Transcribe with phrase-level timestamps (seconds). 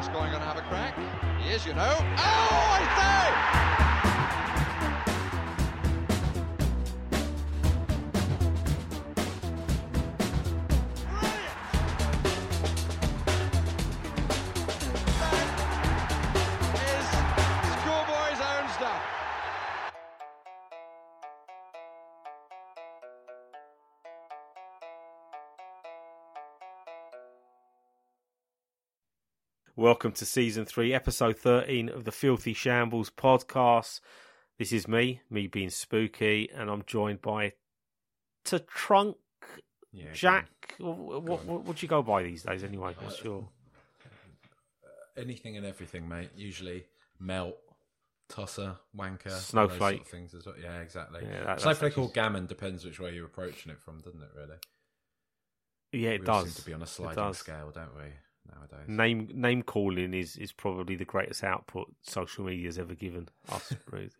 [0.00, 0.94] Gascoigne going to have a crack?
[1.38, 1.94] He is, you know.
[1.98, 3.59] Oh, I say!
[29.80, 34.00] Welcome to season three, episode 13 of the Filthy Shambles podcast.
[34.58, 37.54] This is me, me being spooky, and I'm joined by
[38.44, 39.14] tehTrunk
[39.90, 40.74] Yeah, Jack.
[40.76, 42.94] What, what, what, do you go by these days anyway?
[43.00, 43.48] What's uh, your.
[44.84, 46.28] Uh, anything and everything, mate.
[46.36, 46.84] Usually
[47.18, 47.56] melt,
[48.28, 50.02] tosser, wanker, those sort Snowflake.
[50.02, 50.56] of things as well.
[50.62, 51.22] Yeah, exactly.
[51.22, 54.28] Yeah, that- Snowflake or gammon depends which way you're approaching it from, doesn't it?
[54.36, 54.56] Really,
[56.04, 56.44] Yeah, it we does.
[56.44, 58.12] seem to be on a sliding scale, don't we?
[58.54, 63.72] Nowadays, Name name calling is, is probably the greatest output social media's ever given us.
[63.90, 64.10] really.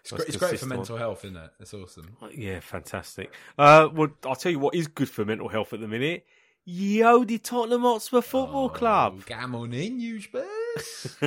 [0.00, 1.50] it's, great, it's great for mental health, isn't it?
[1.60, 2.16] It's awesome.
[2.32, 3.32] Yeah, fantastic.
[3.58, 6.24] Uh, well, I'll tell you what is good for mental health at the minute.
[6.66, 9.16] Yodi Tottenham Hotspur Football Club.
[9.18, 11.18] Oh, Gammon in you, Spurs.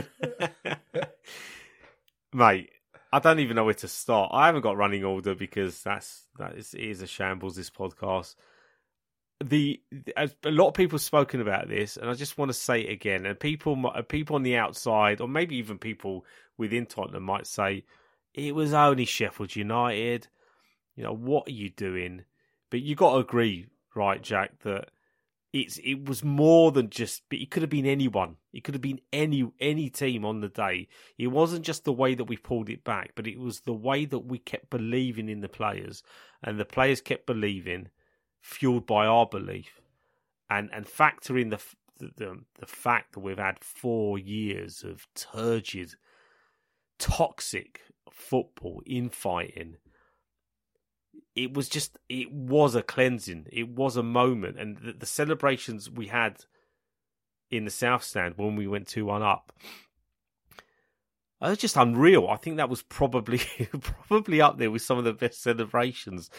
[2.33, 2.71] Mate,
[3.13, 4.31] I don't even know where to start.
[4.33, 7.55] I haven't got running order because that's that is, it is a shambles.
[7.55, 8.35] This podcast.
[9.43, 9.79] The
[10.15, 12.81] as a lot of people have spoken about this, and I just want to say
[12.81, 13.25] it again.
[13.25, 16.25] And people, uh, people on the outside, or maybe even people
[16.57, 17.83] within Tottenham, might say
[18.33, 20.27] it was only Sheffield United.
[20.95, 22.23] You know what are you doing?
[22.71, 24.89] But you got to agree, right, Jack, that
[25.53, 27.23] it's it was more than just.
[27.31, 28.37] It could have been anyone.
[28.53, 30.87] It could have been any any team on the day.
[31.17, 34.05] It wasn't just the way that we pulled it back, but it was the way
[34.05, 36.03] that we kept believing in the players,
[36.43, 37.89] and the players kept believing,
[38.41, 39.81] fueled by our belief,
[40.49, 41.59] and and factor in the
[41.99, 45.95] the the, fact that we've had four years of turgid,
[46.99, 49.77] toxic football, infighting.
[51.35, 53.47] It was just, it was a cleansing.
[53.51, 56.45] It was a moment, and the, the celebrations we had
[57.51, 59.53] in the South Stand when we went two one up.
[61.41, 62.27] It was just unreal.
[62.27, 63.39] I think that was probably
[64.07, 66.31] probably up there with some of the best celebrations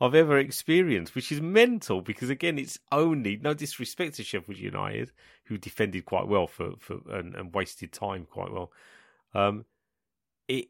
[0.00, 5.10] I've ever experienced, which is mental because again, it's only no disrespect to Sheffield United,
[5.44, 8.72] who defended quite well for, for and, and wasted time quite well.
[9.34, 9.64] Um,
[10.48, 10.68] it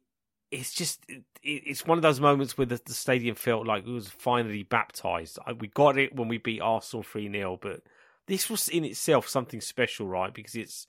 [0.53, 3.91] it's just it, it's one of those moments where the, the stadium felt like it
[3.91, 5.39] was finally baptized.
[5.59, 7.83] We got it when we beat Arsenal three 0 but
[8.27, 10.33] this was in itself something special, right?
[10.33, 10.87] Because it's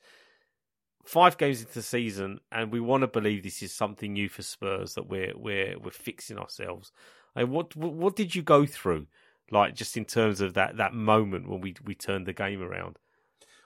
[1.06, 4.44] five games into the season, and we want to believe this is something new for
[4.44, 6.92] Spurs that we're we're we're fixing ourselves.
[7.38, 9.06] Like, what what, did you go through,
[9.52, 12.98] like just in terms of that that moment when we we turned the game around?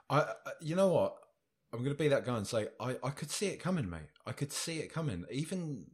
[0.10, 1.16] I, you know what?
[1.72, 4.10] I'm going to be that guy and say I, I could see it coming, mate.
[4.26, 5.24] I could see it coming.
[5.32, 5.86] Even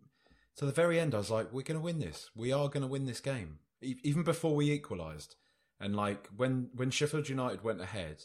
[0.55, 2.31] to the very end, I was like, "We're going to win this.
[2.35, 5.35] We are going to win this game." Even before we equalised,
[5.79, 8.23] and like when when Sheffield United went ahead,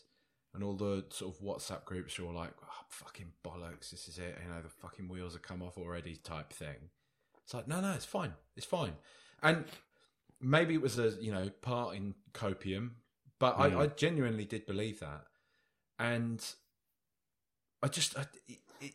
[0.54, 3.90] and all the sort of WhatsApp groups were like, oh, "Fucking bollocks!
[3.90, 6.88] This is it." You know, the fucking wheels have come off already, type thing.
[7.44, 8.32] It's like, no, no, it's fine.
[8.56, 8.92] It's fine.
[9.42, 9.64] And
[10.40, 12.90] maybe it was a you know part in copium,
[13.38, 13.76] but Mm.
[13.76, 15.24] I, I genuinely did believe that,
[15.98, 16.44] and
[17.82, 18.92] I just I, it, it,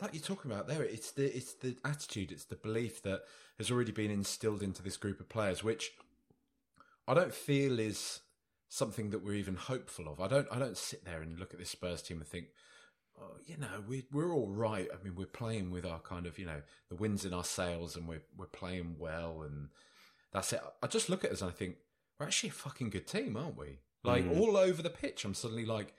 [0.00, 0.82] like you're talking about there.
[0.82, 3.22] It's the it's the attitude, it's the belief that
[3.58, 5.92] has already been instilled into this group of players, which
[7.06, 8.20] I don't feel is
[8.68, 10.20] something that we're even hopeful of.
[10.20, 12.46] I don't I don't sit there and look at this Spurs team and think.
[13.20, 14.88] Oh, you know, we we're all right.
[14.92, 17.96] I mean, we're playing with our kind of, you know, the winds in our sails,
[17.96, 19.68] and we're we're playing well, and
[20.32, 20.60] that's it.
[20.82, 21.76] I just look at us and I think
[22.18, 23.78] we're actually a fucking good team, aren't we?
[24.02, 24.38] Like Mm.
[24.38, 25.94] all over the pitch, I'm suddenly like,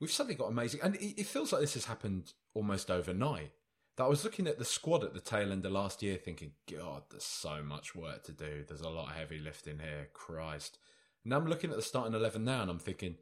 [0.00, 3.50] we've suddenly got amazing, and it, it feels like this has happened almost overnight.
[3.96, 6.52] That I was looking at the squad at the tail end of last year, thinking,
[6.70, 8.64] God, there's so much work to do.
[8.66, 10.08] There's a lot of heavy lifting here.
[10.12, 10.78] Christ.
[11.24, 13.16] And I'm looking at the starting eleven now, and I'm thinking,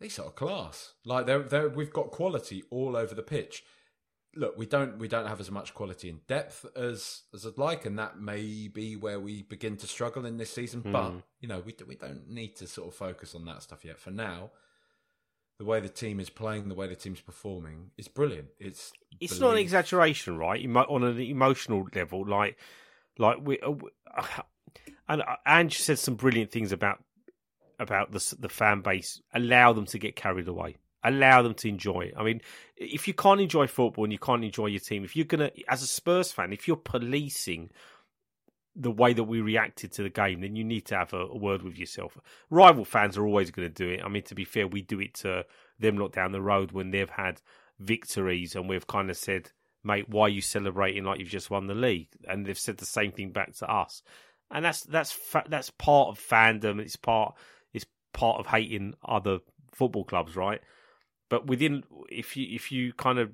[0.00, 0.94] these are class.
[1.04, 3.64] Like they're, they're, we've got quality all over the pitch.
[4.36, 7.86] Look, we don't we don't have as much quality in depth as as I'd like,
[7.86, 10.82] and that may be where we begin to struggle in this season.
[10.82, 11.22] But Mm.
[11.40, 13.98] you know, we we don't need to sort of focus on that stuff yet.
[13.98, 14.50] For now,
[15.58, 18.48] the way the team is playing, the way the team's performing, is brilliant.
[18.58, 20.64] It's It's not an exaggeration, right?
[20.88, 22.56] On an emotional level, like
[23.16, 23.74] like we uh,
[25.08, 27.02] and uh, Ange said some brilliant things about
[27.78, 29.20] about the the fan base.
[29.32, 30.76] Allow them to get carried away.
[31.04, 32.00] Allow them to enjoy.
[32.00, 32.14] it.
[32.16, 32.40] I mean,
[32.76, 35.82] if you can't enjoy football and you can't enjoy your team, if you're gonna, as
[35.82, 37.70] a Spurs fan, if you're policing
[38.78, 41.36] the way that we reacted to the game, then you need to have a, a
[41.36, 42.16] word with yourself.
[42.48, 44.04] Rival fans are always going to do it.
[44.04, 45.44] I mean, to be fair, we do it to
[45.80, 47.42] them lot down the road when they've had
[47.80, 49.50] victories and we've kind of said,
[49.82, 52.08] mate, why are you celebrating like you've just won the league?
[52.28, 54.02] And they've said the same thing back to us.
[54.50, 56.80] And that's that's fa- that's part of fandom.
[56.80, 57.34] It's part
[58.12, 59.38] part of hating other
[59.72, 60.60] football clubs, right?
[61.28, 63.30] But within if you if you kind of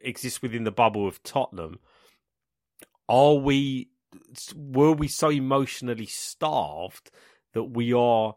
[0.00, 1.78] exist within the bubble of Tottenham,
[3.08, 3.90] are we
[4.54, 7.10] were we so emotionally starved
[7.52, 8.34] that we are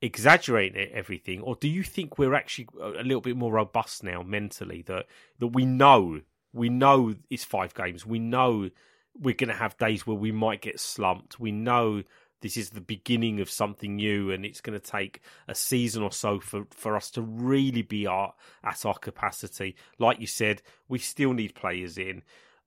[0.00, 4.22] exaggerating everything, or do you think we're actually uh, a little bit more robust now
[4.22, 5.06] mentally that
[5.38, 6.20] that we know
[6.52, 8.70] we know it's five games, we know
[9.18, 12.02] we're going to have days where we might get slumped, we know
[12.44, 16.12] this is the beginning of something new and it's going to take a season or
[16.12, 19.76] so for, for us to really be our, at our capacity.
[19.98, 22.22] Like you said, we still need players in.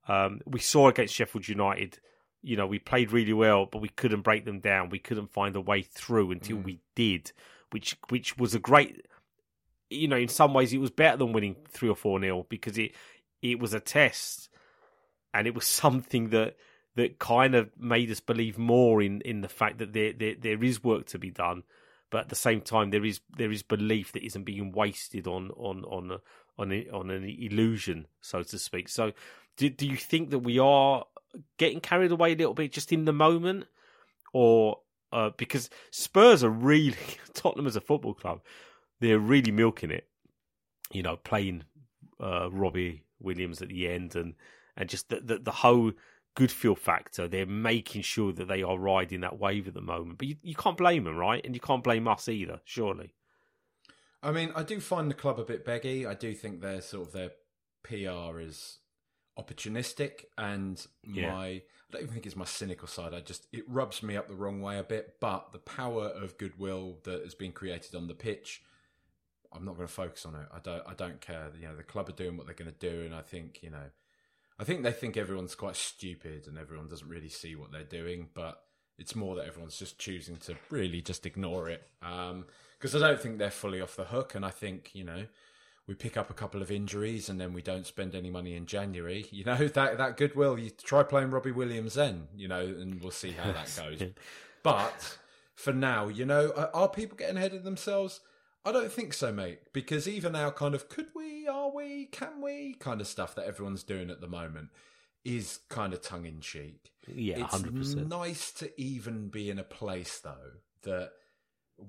[0.07, 1.99] Um, we saw against Sheffield United,
[2.41, 4.89] you know, we played really well, but we couldn't break them down.
[4.89, 6.63] We couldn't find a way through until mm.
[6.63, 7.31] we did,
[7.69, 9.05] which which was a great,
[9.91, 12.79] you know, in some ways it was better than winning three or four nil because
[12.79, 12.93] it
[13.43, 14.49] it was a test,
[15.35, 16.55] and it was something that
[16.97, 20.63] that kind of made us believe more in in the fact that there there, there
[20.63, 21.63] is work to be done
[22.11, 25.49] but at the same time there is there is belief that isn't being wasted on
[25.51, 26.19] on on a,
[26.61, 29.11] on a, on an illusion so to speak so
[29.57, 31.05] do, do you think that we are
[31.57, 33.65] getting carried away a little bit just in the moment,
[34.33, 34.79] or
[35.11, 36.97] uh, because Spurs are really
[37.33, 38.41] Tottenham as a football club,
[38.99, 40.07] they're really milking it.
[40.91, 41.63] You know, playing
[42.21, 44.35] uh, Robbie Williams at the end, and
[44.77, 45.91] and just the, the, the whole
[46.37, 47.27] good feel factor.
[47.27, 50.19] They're making sure that they are riding that wave at the moment.
[50.19, 51.43] But you, you can't blame them, right?
[51.43, 53.15] And you can't blame us either, surely.
[54.21, 56.07] I mean, I do find the club a bit beggy.
[56.07, 57.31] I do think their sort of their
[57.81, 58.77] PR is
[59.39, 61.31] opportunistic and yeah.
[61.31, 61.61] my I
[61.91, 63.15] don't even think it's my cynical side.
[63.15, 65.15] I just it rubs me up the wrong way a bit.
[65.19, 68.61] But the power of goodwill that has been created on the pitch,
[69.51, 70.47] I'm not going to focus on it.
[70.53, 70.83] I don't.
[70.85, 71.49] I don't care.
[71.59, 73.71] You know, the club are doing what they're going to do, and I think you
[73.71, 73.89] know,
[74.59, 78.29] I think they think everyone's quite stupid and everyone doesn't really see what they're doing.
[78.33, 78.61] But
[78.97, 83.21] it's more that everyone's just choosing to really just ignore it because um, I don't
[83.21, 84.35] think they're fully off the hook.
[84.35, 85.25] And I think you know
[85.87, 88.65] we pick up a couple of injuries and then we don't spend any money in
[88.65, 89.25] January.
[89.31, 90.57] You know that that goodwill.
[90.57, 94.09] You try playing Robbie Williams then, you know, and we'll see how that goes.
[94.63, 95.17] but
[95.53, 98.19] for now, you know, are people getting ahead of themselves?
[98.67, 99.59] I don't think so, mate.
[99.71, 103.45] Because even our kind of could we, are we, can we kind of stuff that
[103.45, 104.69] everyone's doing at the moment
[105.23, 106.91] is kind of tongue in cheek.
[107.07, 108.07] Yeah, it's 100%.
[108.07, 110.51] nice to even be in a place though
[110.83, 111.11] that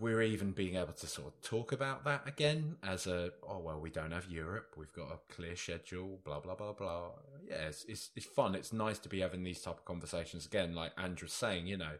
[0.01, 3.81] we're even being able to sort of talk about that again as a oh well
[3.81, 7.09] we don't have Europe we've got a clear schedule blah blah blah blah
[7.49, 10.75] yeah it's, it's, it's fun it's nice to be having these type of conversations again
[10.75, 11.93] like Andrew's saying you know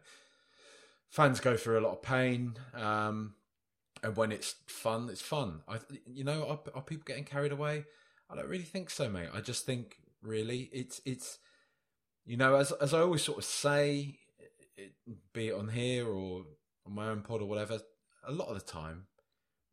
[1.09, 3.33] fans go through a lot of pain um,
[4.03, 7.85] and when it's fun it's fun I you know are, are people getting carried away
[8.29, 11.39] I don't really think so mate I just think really it's it's
[12.25, 14.19] you know as as I always sort of say
[14.79, 14.93] it,
[15.33, 16.43] be it on here or
[16.85, 17.79] on my own pod or whatever,
[18.25, 19.05] a lot of the time,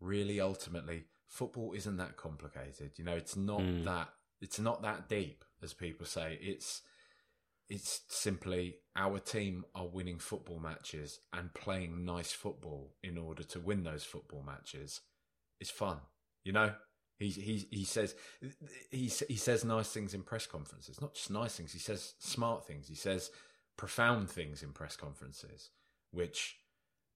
[0.01, 2.93] really ultimately, football isn't that complicated.
[2.97, 3.85] You know, it's not mm.
[3.85, 4.09] that
[4.41, 6.39] it's not that deep as people say.
[6.41, 6.83] It's
[7.69, 13.61] it's simply our team are winning football matches and playing nice football in order to
[13.61, 15.01] win those football matches.
[15.61, 15.99] It's fun,
[16.45, 16.73] you know.
[17.19, 18.15] He he he says
[18.91, 21.01] he he says nice things in press conferences.
[21.01, 21.73] Not just nice things.
[21.73, 22.89] He says smart things.
[22.89, 23.31] He says
[23.77, 25.71] profound things in press conferences,
[26.11, 26.57] which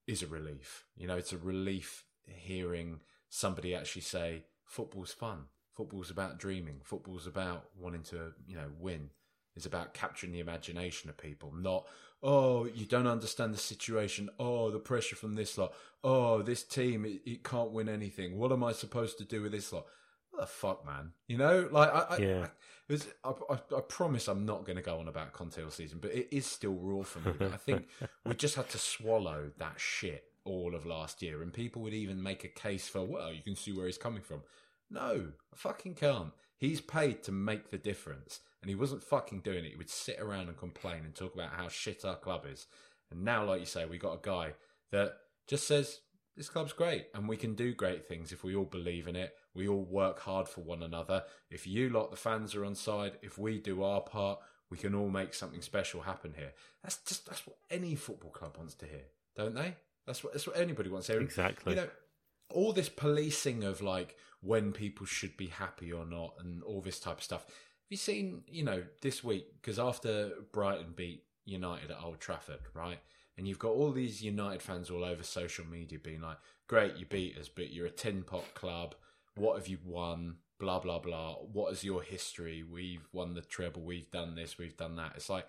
[0.07, 0.87] is a relief.
[0.97, 5.45] You know, it's a relief hearing somebody actually say, football's fun.
[5.75, 6.81] Football's about dreaming.
[6.85, 9.11] Football's about wanting to, you know, win.
[9.57, 11.87] It's about capturing the imagination of people, not,
[12.23, 14.31] oh, you don't understand the situation.
[14.39, 15.73] Oh, the pressure from this lot.
[16.05, 18.39] Oh, this team, it, it can't win anything.
[18.39, 19.87] What am I supposed to do with this lot?
[20.31, 21.13] What the fuck, man?
[21.27, 22.47] You know, like, I, yeah.
[22.47, 25.71] I, was, I, I, I, promise I'm not going to go on about Conte all
[25.71, 27.35] season, but it is still raw for me.
[27.53, 27.89] I think
[28.25, 32.23] we just had to swallow that shit all of last year, and people would even
[32.23, 34.43] make a case for, well, you can see where he's coming from.
[34.91, 36.33] No, I fucking can't.
[36.57, 39.71] He's paid to make the difference, and he wasn't fucking doing it.
[39.71, 42.67] He would sit around and complain and talk about how shit our club is.
[43.11, 44.53] And now, like you say, we got a guy
[44.93, 45.15] that
[45.47, 46.01] just says
[46.37, 49.35] this club's great, and we can do great things if we all believe in it
[49.55, 51.25] we all work hard for one another.
[51.51, 54.39] If you lot, the fans, are on side, if we do our part,
[54.71, 56.53] we can all make something special happen here.
[56.83, 59.05] That's just that's what any football club wants to hear,
[59.37, 59.75] don't they?
[60.07, 61.23] That's what that's what anybody wants to hear.
[61.23, 61.75] Exactly.
[61.75, 61.89] You know,
[62.51, 67.01] all this policing of like when people should be happy or not, and all this
[67.01, 67.47] type of stuff.
[67.91, 73.01] You seen, you know, this week because after Brighton beat United at Old Trafford, right?
[73.37, 77.07] And you've got all these United fans all over social media being like, "Great, you
[77.07, 78.95] beat us, but you're a tin pot club."
[79.35, 80.37] What have you won?
[80.59, 81.35] Blah blah blah.
[81.37, 82.63] What is your history?
[82.63, 83.83] We've won the treble.
[83.83, 84.57] We've done this.
[84.57, 85.13] We've done that.
[85.17, 85.49] It's like,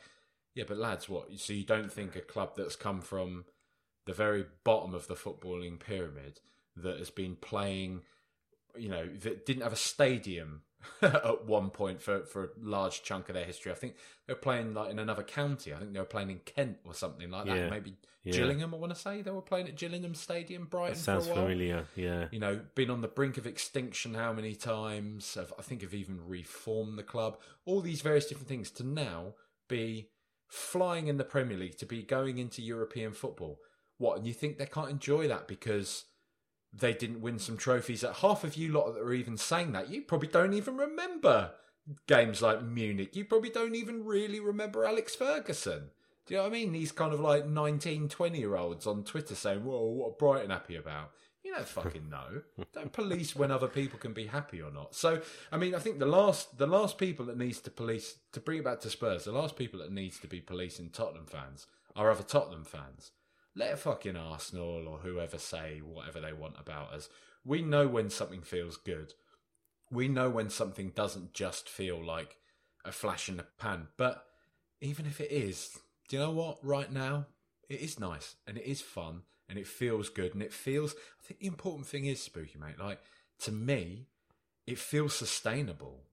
[0.55, 1.37] yeah, but lads, what?
[1.39, 3.45] So you don't think a club that's come from
[4.05, 6.39] the very bottom of the footballing pyramid
[6.75, 8.01] that has been playing,
[8.77, 10.61] you know, that didn't have a stadium
[11.01, 13.71] at one point for, for a large chunk of their history.
[13.71, 13.95] I think
[14.27, 15.73] they were playing like in another county.
[15.73, 17.55] I think they were playing in Kent or something like that.
[17.57, 17.69] Yeah.
[17.69, 18.33] Maybe Yeah.
[18.33, 19.21] Gillingham, I want to say.
[19.21, 20.93] They were playing at Gillingham Stadium, Brighton.
[20.95, 21.43] That sounds for a while.
[21.45, 21.85] familiar.
[21.95, 22.25] Yeah.
[22.31, 25.35] You know, been on the brink of extinction how many times?
[25.35, 27.37] Have, I think have even reformed the club.
[27.65, 29.33] All these various different things to now
[29.67, 30.09] be
[30.47, 33.59] flying in the Premier League, to be going into European football.
[33.97, 34.17] What?
[34.17, 36.05] And you think they can't enjoy that because
[36.73, 38.01] they didn't win some trophies?
[38.01, 41.51] That half of you lot that are even saying that, you probably don't even remember
[42.07, 43.15] games like Munich.
[43.15, 45.89] You probably don't even really remember Alex Ferguson.
[46.25, 46.71] Do you know what I mean?
[46.71, 50.51] These kind of like 19, 20 year olds on Twitter saying, Whoa, what are Brighton
[50.51, 51.11] happy about?
[51.43, 52.43] You don't fucking know.
[52.73, 54.93] don't police when other people can be happy or not.
[54.93, 58.39] So, I mean, I think the last the last people that needs to police to
[58.39, 61.65] bring it back to Spurs, the last people that needs to be policing Tottenham fans
[61.95, 63.11] are other Tottenham fans.
[63.55, 67.09] Let fucking Arsenal or whoever say whatever they want about us.
[67.43, 69.13] We know when something feels good.
[69.91, 72.37] We know when something doesn't just feel like
[72.85, 73.87] a flash in the pan.
[73.97, 74.25] But
[74.79, 75.77] even if it is,
[76.07, 76.59] do you know what?
[76.63, 77.25] Right now,
[77.69, 80.93] it is nice and it is fun and it feels good and it feels.
[80.93, 82.99] I think the important thing is, Spooky Mate, like
[83.39, 84.07] to me,
[84.65, 86.03] it feels sustainable.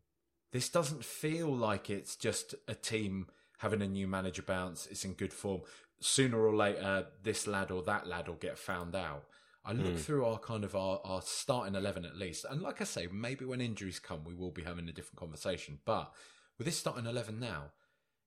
[0.53, 3.27] This doesn't feel like it's just a team
[3.59, 4.87] having a new manager bounce.
[4.87, 5.61] It's in good form.
[6.01, 9.25] Sooner or later, this lad or that lad will get found out.
[9.65, 9.97] I look hmm.
[9.97, 12.47] through our kind of our, our starting 11 at least.
[12.49, 15.79] And like I say, maybe when injuries come, we will be having a different conversation.
[15.85, 16.11] But
[16.57, 17.65] with this starting 11 now,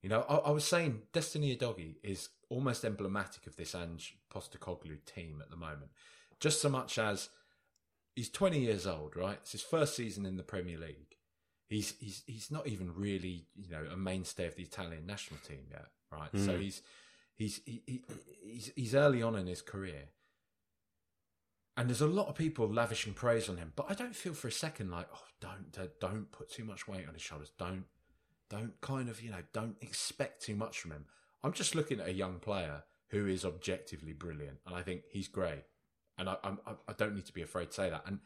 [0.02, 5.04] you know, I, I was saying Destiny Udogie is almost emblematic of this Ange Postecoglou
[5.06, 5.92] team at the moment.
[6.40, 7.30] Just so much as
[8.16, 9.38] he's 20 years old, right?
[9.42, 11.16] It's his first season in the Premier League.
[11.70, 15.62] He's he's he's not even really, you know, a mainstay of the Italian national team
[15.70, 16.30] yet, right?
[16.36, 16.62] So hmm.
[16.62, 16.82] he's
[17.42, 18.04] he's he, he,
[18.44, 20.10] he's he's early on in his career.
[21.78, 24.50] And there's a lot of people lavishing praise on him, but I don't feel for
[24.50, 27.52] a second like, oh, don't don't- put too much weight on his shoulders.
[27.58, 27.86] Don't
[28.50, 31.06] don't kind of you know don't expect too much from him.
[31.44, 35.28] I'm just looking at a young player who is objectively brilliant, and I think he's
[35.28, 35.64] great.
[36.18, 38.04] And I, I'm, I don't need to be afraid to say that.
[38.06, 38.20] And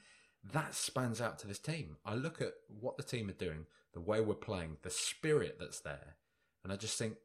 [0.52, 1.96] that spans out to this team.
[2.06, 5.80] I look at what the team are doing, the way we're playing, the spirit that's
[5.80, 6.18] there,
[6.64, 7.16] and I just think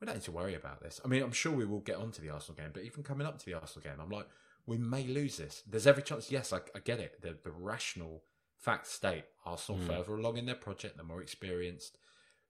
[0.00, 1.00] we don't need to worry about this.
[1.04, 3.26] I mean, I'm sure we will get on to the Arsenal game, but even coming
[3.26, 4.28] up to the Arsenal game, I'm like,
[4.66, 5.62] we may lose this.
[5.68, 6.30] There's every chance.
[6.30, 7.22] Yes, I, I get it.
[7.22, 8.22] The, the rational
[8.58, 9.86] fact state Arsenal hmm.
[9.88, 11.98] further along in their project, they're more experienced.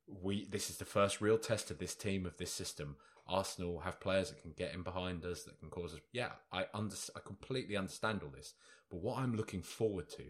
[0.07, 2.97] We this is the first real test of this team of this system.
[3.29, 6.01] Arsenal have players that can get in behind us, that can cause us.
[6.13, 8.55] Yeah, I under, I completely understand all this.
[8.91, 10.25] But what I'm looking forward to,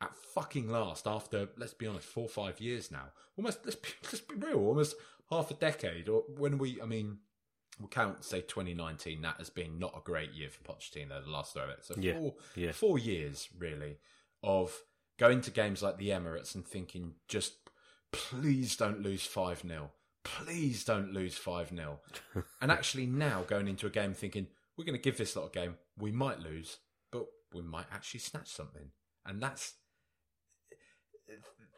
[0.00, 3.90] at fucking last, after let's be honest, four or five years now, almost let's be,
[4.04, 4.96] let's be real, almost
[5.30, 7.18] half a decade, or when we, I mean,
[7.78, 11.56] we'll count say 2019 that has been not a great year for Pochettino the last
[11.56, 11.84] of it.
[11.84, 12.72] So Yeah, four, yeah.
[12.72, 13.98] four years really
[14.42, 14.82] of
[15.18, 17.54] going to games like the Emirates and thinking just
[18.12, 19.90] please don't lose 5-0
[20.24, 21.98] please don't lose 5-0
[22.60, 25.50] and actually now going into a game thinking we're going to give this lot a
[25.50, 25.74] game.
[25.98, 26.78] We might lose
[27.10, 28.90] but we might actually snatch something.
[29.26, 29.74] And that's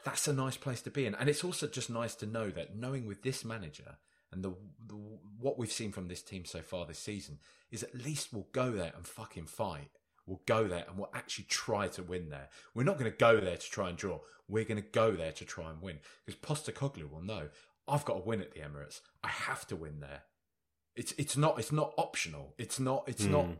[0.03, 1.15] that's a nice place to be in.
[1.15, 3.97] And it's also just nice to know that knowing with this manager
[4.31, 4.53] and the,
[4.87, 4.95] the
[5.39, 7.39] what we've seen from this team so far this season
[7.71, 9.89] is at least we'll go there and fucking fight.
[10.25, 12.49] We'll go there and we'll actually try to win there.
[12.73, 14.19] We're not going to go there to try and draw.
[14.47, 17.49] We're going to go there to try and win because Postecoglou will know
[17.87, 19.01] I've got to win at the Emirates.
[19.23, 20.23] I have to win there.
[20.95, 22.53] It's it's not it's not optional.
[22.57, 23.53] It's not it's not hmm.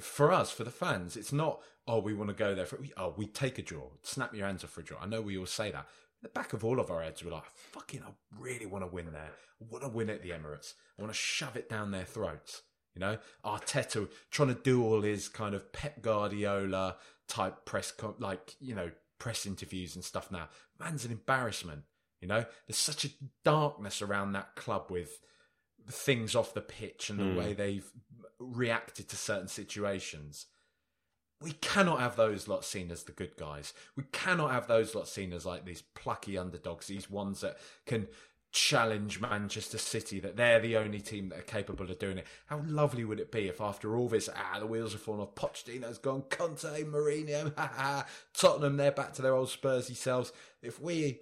[0.00, 1.16] for us for the fans.
[1.16, 3.90] It's not oh we want to go there for oh we take a draw.
[4.02, 4.98] Snap your hands off for a draw.
[5.00, 5.86] I know we all say that.
[6.20, 8.02] In the back of all of our heads, we're like fucking.
[8.02, 9.30] I really want to win there.
[9.60, 10.74] I want to win at the Emirates.
[10.98, 12.62] I want to shove it down their throats.
[12.94, 16.96] You know, Arteta trying to do all his kind of Pep Guardiola
[17.28, 20.32] type press, co- like you know, press interviews and stuff.
[20.32, 20.48] Now,
[20.80, 21.82] man's an embarrassment.
[22.20, 23.10] You know, there's such a
[23.44, 25.20] darkness around that club with
[25.90, 27.90] things off the pitch and the way they've
[28.38, 30.46] reacted to certain situations.
[31.40, 33.72] We cannot have those lot seen as the good guys.
[33.96, 38.08] We cannot have those lot seen as like these plucky underdogs, these ones that can
[38.50, 42.26] challenge Manchester City, that they're the only team that are capable of doing it.
[42.46, 45.34] How lovely would it be if after all this, ah, the wheels are falling off,
[45.34, 50.32] Pochettino's gone, Conte, Mourinho, ha ha, Tottenham, they're back to their old Spursy selves.
[50.62, 51.20] If we,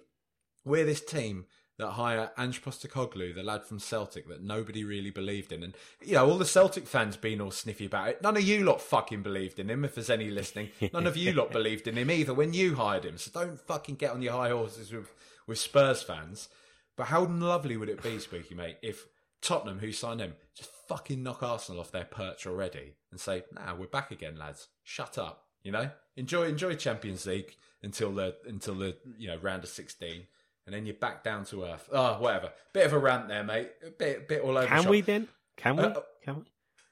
[0.65, 1.45] we're this team
[1.77, 5.63] that hire Ange Postecoglou, the lad from Celtic that nobody really believed in.
[5.63, 8.21] And, you know, all the Celtic fans being all sniffy about it.
[8.21, 10.69] None of you lot fucking believed in him, if there's any listening.
[10.93, 13.17] None of you lot believed in him either when you hired him.
[13.17, 15.13] So don't fucking get on your high horses with,
[15.45, 16.49] with Spurs fans.
[16.95, 19.05] But how lovely would it be, Spooky Mate, if
[19.41, 23.75] Tottenham, who signed him, just fucking knock Arsenal off their perch already and say, nah,
[23.75, 24.67] we're back again, lads.
[24.83, 25.43] Shut up.
[25.61, 25.91] You know?
[26.15, 30.23] Enjoy enjoy Champions League until the until the you know round of sixteen
[30.67, 31.89] and then you're back down to earth.
[31.91, 32.51] Oh, whatever.
[32.73, 33.71] Bit of a rant there, mate.
[33.85, 34.67] A bit, bit all over.
[34.67, 35.29] Can we then?
[35.55, 35.83] Can we?
[35.83, 36.41] Uh, Can we?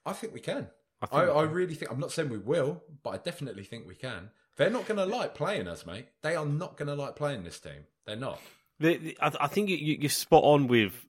[0.06, 0.70] I think we can.
[1.02, 1.56] I I, I, we can.
[1.56, 1.92] really think.
[1.92, 4.32] I'm not saying we will, but I definitely think we can.
[4.56, 6.08] They're not going to like playing us, mate.
[6.24, 7.86] They are not going to like playing this team.
[8.06, 8.40] They're not.
[8.80, 11.06] The, the, I, I think you, you, you're spot on with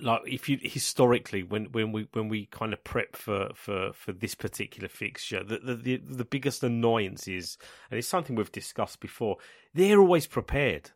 [0.00, 4.12] like if you historically when when we when we kind of prep for for for
[4.12, 7.56] this particular fixture the the the, the biggest annoyance is
[7.88, 9.36] and it's something we've discussed before
[9.74, 10.90] they're always prepared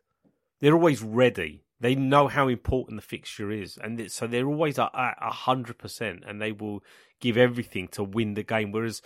[0.61, 4.91] they're always ready they know how important the fixture is and so they're always at
[4.93, 6.83] a hundred percent and they will
[7.19, 9.01] give everything to win the game whereas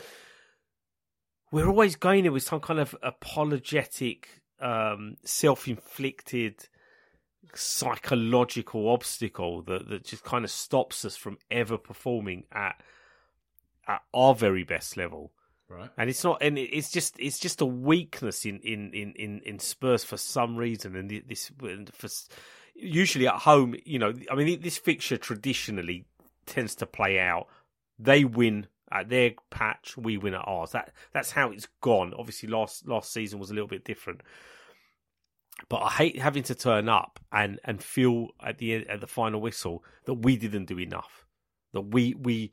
[1.52, 6.68] we're always going there with some kind of apologetic um self-inflicted
[7.54, 12.76] psychological obstacle that, that just kind of stops us from ever performing at
[13.88, 15.32] at our very best level.
[15.68, 15.90] Right.
[15.98, 19.60] And it's not, and it's just, it's just a weakness in in in in, in
[19.60, 20.96] Spurs for some reason.
[20.96, 21.52] And this,
[21.92, 22.08] for
[22.76, 26.06] usually at home, you know, I mean, this fixture traditionally
[26.46, 27.48] tends to play out.
[27.98, 30.72] They win at their patch, we win at ours.
[30.72, 32.14] That that's how it's gone.
[32.16, 34.22] Obviously, last last season was a little bit different
[35.70, 39.42] but I hate having to turn up and and feel at the at the final
[39.42, 41.26] whistle that we didn't do enough,
[41.74, 42.52] that we we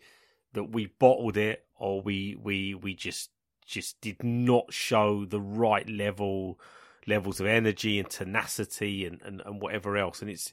[0.54, 3.30] that we bottled it or we we we just
[3.66, 6.59] just did not show the right level
[7.06, 10.52] levels of energy and tenacity and and, and whatever else, and it's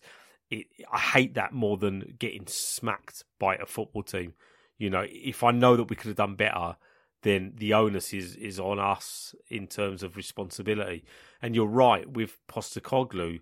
[0.50, 4.34] it, I hate that more than getting smacked by a football team.
[4.78, 6.78] You know, if I know that we could have done better,
[7.22, 11.06] then the onus is is on us in terms of responsibility.
[11.42, 13.42] And you're right with Postecoglou.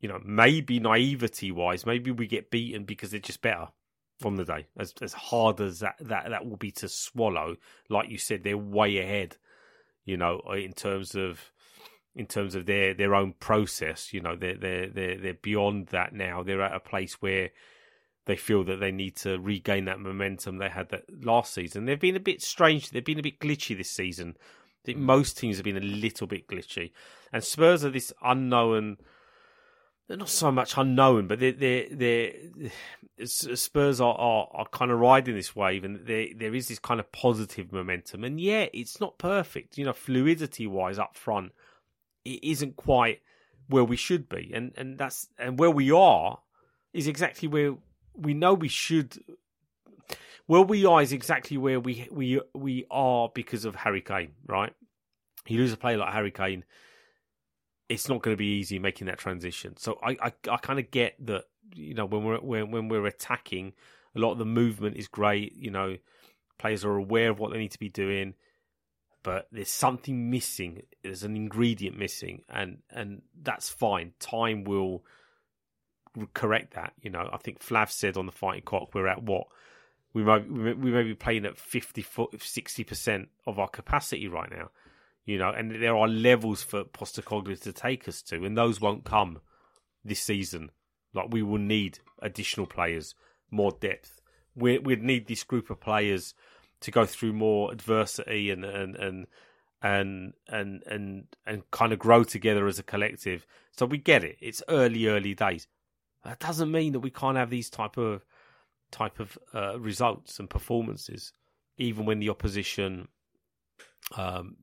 [0.00, 3.68] You know, maybe naivety wise, maybe we get beaten because they're just better
[4.26, 4.66] on the day.
[4.78, 7.56] As as hard as that that that will be to swallow,
[7.88, 9.36] like you said, they're way ahead.
[10.04, 11.52] You know, uh, in terms of
[12.14, 14.12] in terms of their their own process.
[14.12, 16.42] You know, they're they're they're they're beyond that now.
[16.42, 17.50] They're at a place where
[18.26, 21.86] they feel that they need to regain that momentum they had that last season.
[21.86, 22.90] They've been a bit strange.
[22.90, 24.36] They've been a bit glitchy this season.
[24.38, 25.02] I think mm.
[25.02, 26.92] most teams have been a little bit glitchy,
[27.32, 28.98] and Spurs are this unknown.
[30.08, 32.32] Not so much unknown, but they're, they're
[33.24, 37.00] Spurs are, are are kind of riding this wave, and there there is this kind
[37.00, 38.24] of positive momentum.
[38.24, 41.52] And yeah, it's not perfect, you know, fluidity wise up front,
[42.24, 43.20] it isn't quite
[43.68, 46.40] where we should be, and and that's and where we are
[46.92, 47.74] is exactly where
[48.14, 49.18] we know we should.
[50.46, 54.74] Where we are is exactly where we we we are because of Harry Kane, right?
[55.46, 56.64] You lose a player like Harry Kane,
[57.92, 59.76] it's not going to be easy making that transition.
[59.76, 63.06] So I I, I kind of get that you know when we're when when we're
[63.06, 63.74] attacking,
[64.16, 65.54] a lot of the movement is great.
[65.56, 65.96] You know,
[66.58, 68.34] players are aware of what they need to be doing,
[69.22, 70.82] but there's something missing.
[71.02, 74.12] There's an ingredient missing, and and that's fine.
[74.18, 75.04] Time will
[76.34, 76.94] correct that.
[77.02, 79.46] You know, I think Flav said on the Fighting Cock, we're at what
[80.14, 82.04] we may, we may be playing at 50
[82.38, 84.70] 60 percent of our capacity right now.
[85.24, 89.04] You know, and there are levels for Postecoglou to take us to, and those won't
[89.04, 89.40] come
[90.04, 90.70] this season.
[91.14, 93.14] Like we will need additional players,
[93.50, 94.20] more depth.
[94.56, 96.34] We we'd need this group of players
[96.80, 99.26] to go through more adversity and and and
[99.82, 103.46] and and and, and kind of grow together as a collective.
[103.72, 104.36] So we get it.
[104.40, 105.68] It's early, early days.
[106.24, 108.24] That doesn't mean that we can't have these type of
[108.90, 111.32] type of uh, results and performances,
[111.78, 113.08] even when the opposition
[114.16, 114.56] um,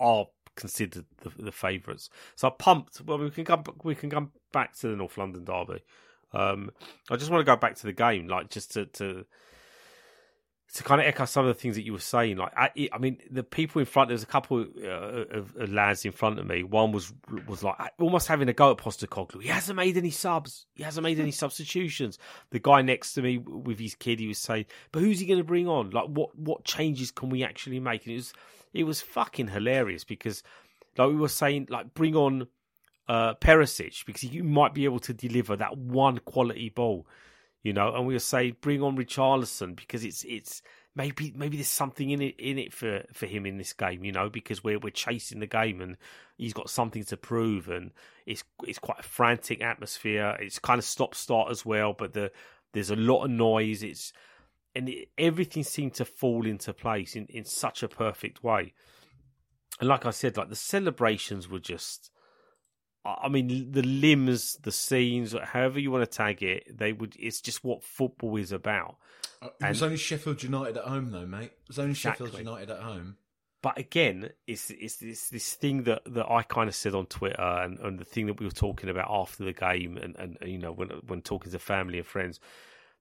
[0.00, 2.10] are considered the, the favourites.
[2.34, 3.00] So I'm pumped.
[3.02, 5.82] Well, we can come we can come back to the North London derby.
[6.32, 6.70] Um,
[7.10, 9.24] I just want to go back to the game, like just to to
[10.74, 12.36] to kind of echo some of the things that you were saying.
[12.36, 14.08] Like, I, I mean, the people in front.
[14.08, 16.62] There's a couple uh, of, of lads in front of me.
[16.64, 17.12] One was
[17.46, 19.42] was like almost having a go at Postecoglou.
[19.42, 20.66] He hasn't made any subs.
[20.74, 22.18] He hasn't made any substitutions.
[22.50, 25.38] The guy next to me with his kid, he was saying, "But who's he going
[25.40, 25.90] to bring on?
[25.90, 28.32] Like, what what changes can we actually make?" And it was
[28.76, 30.42] it was fucking hilarious because,
[30.96, 32.48] like we were saying, like bring on
[33.08, 37.06] uh Perisic because you might be able to deliver that one quality ball
[37.66, 40.62] you know, and we were saying bring on Richarlison because it's it's
[40.94, 44.12] maybe maybe there's something in it in it for, for him in this game, you
[44.12, 45.96] know, because we're we're chasing the game and
[46.38, 47.90] he's got something to prove, and
[48.24, 50.36] it's it's quite a frantic atmosphere.
[50.38, 52.30] It's kind of stop start as well, but the
[52.72, 53.82] there's a lot of noise.
[53.82, 54.12] It's
[54.76, 58.74] and it, everything seemed to fall into place in, in such a perfect way.
[59.80, 62.10] And like I said, like the celebrations were just.
[63.04, 67.14] I mean, the limbs, the scenes, however you want to tag it, they would.
[67.18, 68.96] It's just what football is about.
[69.40, 71.52] Uh, It was only Sheffield United at home, though, mate.
[71.52, 72.26] It was only Exactly.
[72.26, 73.16] Sheffield United at home.
[73.62, 77.40] but again, it's it's this this thing that, that I kind of said on Twitter,
[77.40, 80.58] and, and the thing that we were talking about after the game, and, and you
[80.58, 82.40] know when when talking to family and friends,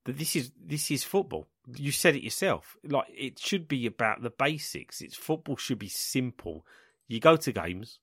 [0.05, 1.47] that this is this is football.
[1.75, 2.77] You said it yourself.
[2.83, 5.01] Like it should be about the basics.
[5.01, 6.65] It's football should be simple.
[7.07, 7.99] You go to games,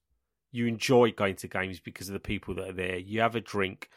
[0.51, 2.97] you enjoy going to games because of the people that are there.
[2.97, 3.89] You have a drink,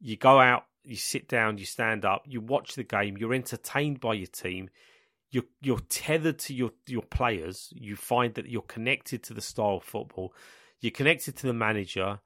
[0.00, 3.16] you go out, you sit down, you stand up, you watch the game.
[3.16, 4.70] You're entertained by your team
[5.34, 7.68] you're you're tethered to your your players.
[7.74, 10.32] You find that you're connected to the style of football.
[10.80, 12.20] You're connected to the manager,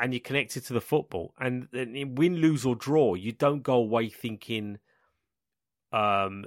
[0.00, 1.34] and you're connected to the football.
[1.38, 4.78] And win, lose or draw, you don't go away thinking
[5.92, 6.46] um,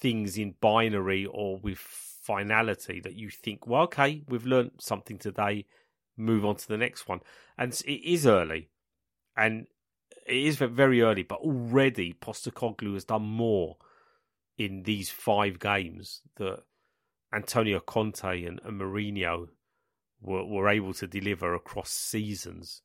[0.00, 5.66] things in binary or with finality that you think, well, okay, we've learned something today.
[6.16, 7.20] Move on to the next one.
[7.58, 8.68] And it is early,
[9.36, 9.66] and
[10.26, 13.78] it is very early, but already Postecoglou has done more
[14.56, 16.60] in these five games that
[17.34, 19.48] Antonio Conte and, and Mourinho
[20.20, 22.82] were, were able to deliver across seasons.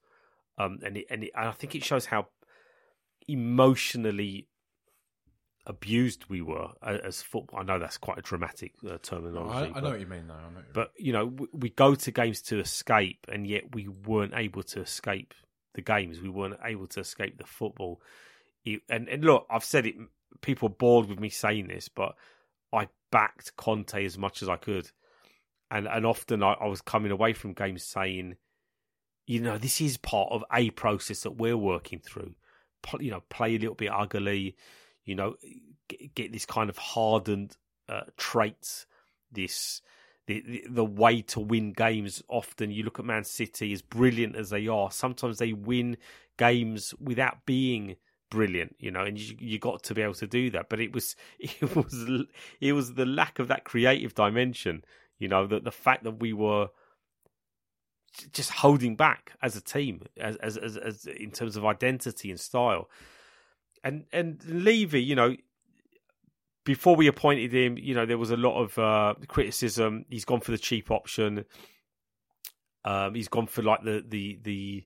[0.57, 2.27] Um, and, it, and, it, and I think it shows how
[3.27, 4.47] emotionally
[5.65, 7.59] abused we were a- as football.
[7.59, 9.53] I know that's quite a dramatic uh, terminology.
[9.57, 10.33] I, I but- know what you mean, though.
[10.33, 13.45] I know what you but you know, we, we go to games to escape, and
[13.45, 15.33] yet we weren't able to escape
[15.75, 16.21] the games.
[16.21, 18.01] We weren't able to escape the football.
[18.65, 19.95] It- and and look, I've said it.
[20.41, 22.15] People are bored with me saying this, but
[22.73, 24.89] I backed Conte as much as I could,
[25.69, 28.35] and and often I, I was coming away from games saying,
[29.27, 32.33] you know, this is part of a process that we're working through.
[32.99, 34.55] You know, play a little bit ugly.
[35.03, 35.35] You know,
[35.89, 37.57] get, get this kind of hardened
[37.89, 38.85] uh, traits.
[39.29, 39.81] This
[40.27, 42.23] the, the the way to win games.
[42.29, 45.97] Often, you look at Man City, as brilliant as they are, sometimes they win
[46.37, 47.97] games without being
[48.29, 48.77] brilliant.
[48.79, 50.69] You know, and you you got to be able to do that.
[50.69, 52.25] But it was it was
[52.61, 54.85] it was the lack of that creative dimension.
[55.19, 56.69] You know, that the fact that we were
[58.33, 62.39] just holding back as a team, as as as, as in terms of identity and
[62.39, 62.89] style.
[63.83, 65.35] And and Levy, you know,
[66.63, 70.05] before we appointed him, you know, there was a lot of uh, criticism.
[70.09, 71.45] He's gone for the cheap option.
[72.83, 74.85] Um, he's gone for like the the the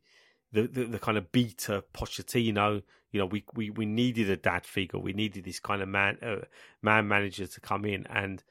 [0.52, 2.84] the, the, the kind of beta Pochettino.
[3.12, 5.00] You know, we, we, we needed a dad figure.
[5.00, 6.46] We needed this kind of man uh,
[6.82, 8.44] man manager to come in and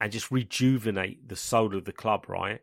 [0.00, 2.60] and just rejuvenate the soul of the club, right?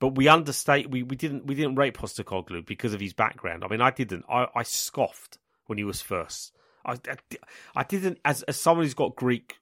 [0.00, 3.64] But we understate we, we didn't we didn't rate Postecoglou because of his background.
[3.64, 4.24] I mean, I didn't.
[4.30, 6.52] I, I scoffed when he was first.
[6.84, 7.16] I, I,
[7.74, 9.56] I didn't as as someone who's got Greek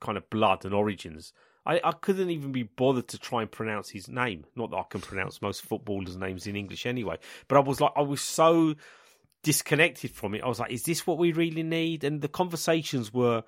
[0.00, 1.32] kind of blood and origins.
[1.64, 4.44] I, I couldn't even be bothered to try and pronounce his name.
[4.56, 7.18] Not that I can pronounce most footballers' names in English anyway.
[7.46, 8.74] But I was like, I was so
[9.42, 10.42] disconnected from it.
[10.42, 12.04] I was like, is this what we really need?
[12.04, 13.44] And the conversations were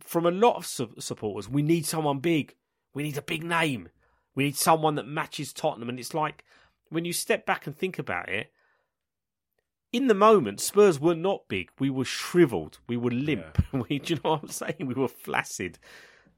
[0.00, 1.48] from a lot of su- supporters.
[1.48, 2.54] We need someone big.
[2.94, 3.88] We need a big name.
[4.34, 5.88] We need someone that matches Tottenham.
[5.88, 6.44] And it's like
[6.88, 8.52] when you step back and think about it.
[9.92, 11.70] In the moment, Spurs were not big.
[11.78, 12.78] We were shriveled.
[12.88, 13.62] We were limp.
[13.72, 14.86] We, do you know what I'm saying?
[14.86, 15.78] We were flaccid.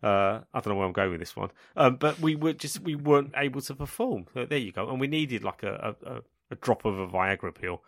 [0.02, 2.80] Uh, I don't know where I'm going with this one, um, but we were just
[2.80, 4.26] we weren't able to perform.
[4.34, 7.54] So there you go, and we needed like a a, a drop of a Viagra
[7.54, 7.82] pill.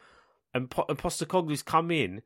[0.55, 2.23] And, po- and Postecoglou's come in,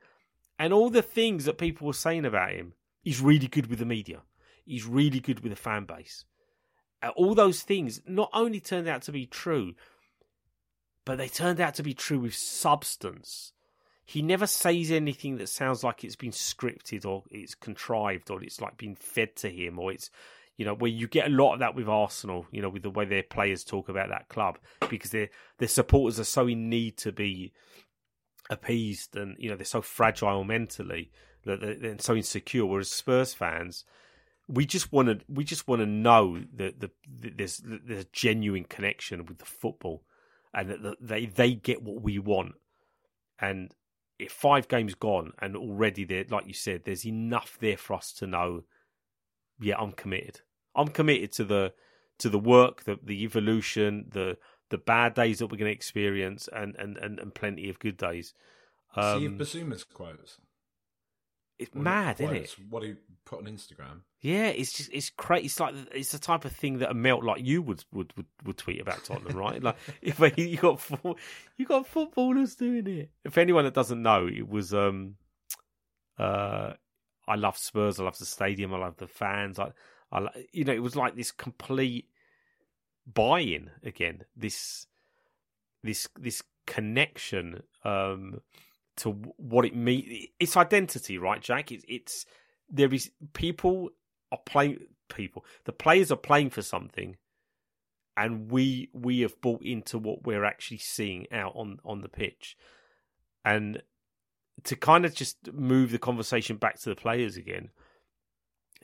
[0.58, 3.84] and all the things that people were saying about him, he's really good with the
[3.84, 4.22] media.
[4.64, 6.24] He's really good with the fan base.
[7.02, 9.74] Uh, all those things not only turned out to be true,
[11.04, 13.52] but they turned out to be true with substance.
[14.04, 18.60] He never says anything that sounds like it's been scripted or it's contrived or it's
[18.60, 20.10] like been fed to him or it's
[20.56, 22.90] you know where you get a lot of that with Arsenal, you know, with the
[22.90, 24.58] way their players talk about that club
[24.90, 27.52] because their their supporters are so in need to be
[28.50, 31.10] appeased and you know they're so fragile mentally
[31.44, 32.66] that they're so insecure.
[32.66, 33.84] Whereas Spurs fans,
[34.50, 38.08] we just want to we just want to know that the, that there's there's a
[38.12, 40.02] genuine connection with the football
[40.52, 42.54] and that they they get what we want
[43.38, 43.72] and
[44.20, 48.12] if five games gone and already there, like you said, there's enough there for us
[48.14, 48.64] to know.
[49.60, 50.40] Yeah, I'm committed.
[50.74, 51.72] I'm committed to the
[52.18, 54.36] to the work, the the evolution, the
[54.68, 57.96] the bad days that we're going to experience, and and and, and plenty of good
[57.96, 58.34] days.
[58.94, 60.38] See if Um, Bissouma's quotes.
[61.60, 62.56] It's mad, Well, isn't it?
[62.70, 62.94] What he
[63.26, 64.00] put on Instagram.
[64.20, 65.46] Yeah, it's just it's crazy.
[65.46, 68.26] It's like it's the type of thing that a melt like you would would would,
[68.44, 69.62] would tweet about Tottenham, right?
[69.62, 70.80] like if you got
[71.56, 73.10] you got footballers doing it.
[73.24, 75.16] If anyone that doesn't know, it was um
[76.18, 76.72] uh
[77.28, 78.00] I love Spurs.
[78.00, 78.74] I love the stadium.
[78.74, 79.58] I love the fans.
[79.58, 79.72] I
[80.10, 82.08] I you know it was like this complete
[83.06, 84.24] buy-in again.
[84.34, 84.86] This
[85.82, 88.40] this this connection um
[89.00, 90.26] to what it means.
[90.38, 91.72] It's identity, right, Jack?
[91.72, 92.26] It's it's
[92.68, 93.90] there is people
[94.30, 95.44] are playing people.
[95.64, 97.16] The players are playing for something,
[98.16, 102.56] and we we have bought into what we're actually seeing out on on the pitch,
[103.44, 103.82] and
[104.64, 107.70] to kind of just move the conversation back to the players again.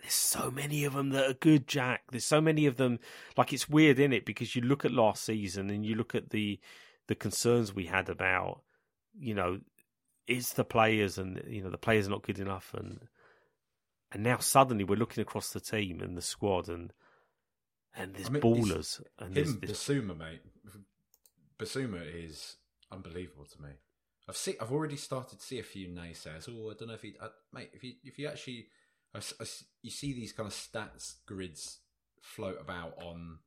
[0.01, 2.03] There's so many of them that are good, Jack.
[2.11, 2.99] There's so many of them.
[3.37, 4.25] Like it's weird, in it?
[4.25, 6.59] Because you look at last season and you look at the
[7.09, 8.63] the concerns we had about,
[9.19, 9.61] you know,
[10.27, 13.01] is the players and you know the players are not good enough and
[14.13, 16.93] and now suddenly we're looking across the team and the squad and
[17.97, 20.43] and there's I mean, ballers and Him, there's Bissouma, mate.
[21.59, 22.57] Bissouma is
[22.93, 23.71] unbelievable to me.
[24.29, 24.57] I've seen.
[24.61, 26.49] I've already started to see a few naysayers.
[26.49, 27.71] Oh, I don't know if he, uh, mate.
[27.73, 28.67] If you if you actually,
[29.15, 29.47] I I
[29.83, 31.79] you see these kind of stats grids
[32.21, 33.39] float about on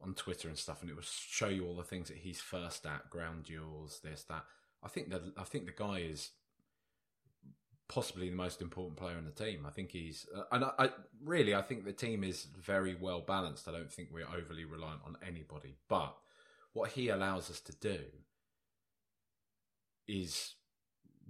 [0.00, 2.86] on Twitter and stuff, and it will show you all the things that he's first
[2.86, 4.44] at, ground duels, this, that.
[4.82, 6.30] I think that I think the guy is
[7.88, 9.64] possibly the most important player in the team.
[9.66, 10.90] I think he's, uh, and I, I
[11.24, 13.68] really, I think the team is very well balanced.
[13.68, 15.76] I don't think we're overly reliant on anybody.
[15.88, 16.16] But
[16.72, 17.98] what he allows us to do
[20.08, 20.54] is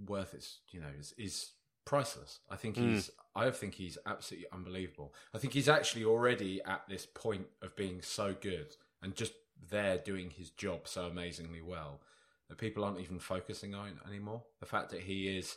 [0.06, 1.52] worth its, you know, is, is
[1.84, 2.40] priceless.
[2.50, 2.90] I think Mm.
[2.90, 5.14] he's, I think he's absolutely unbelievable.
[5.34, 9.34] I think he's actually already at this point of being so good and just
[9.70, 12.00] there doing his job so amazingly well
[12.48, 14.42] that people aren't even focusing on anymore.
[14.60, 15.56] The fact that he is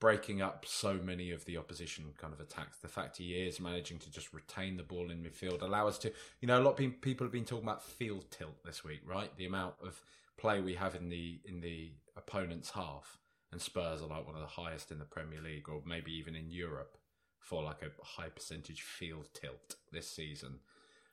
[0.00, 3.98] breaking up so many of the opposition kind of attacks, the fact he is managing
[3.98, 7.00] to just retain the ball in midfield, allow us to, you know, a lot of
[7.02, 9.36] people have been talking about field tilt this week, right?
[9.36, 10.00] The amount of
[10.38, 13.18] play we have in the in the opponent's half,
[13.52, 16.34] and Spurs are like one of the highest in the Premier League, or maybe even
[16.34, 16.96] in Europe,
[17.38, 20.60] for like a high percentage field tilt this season.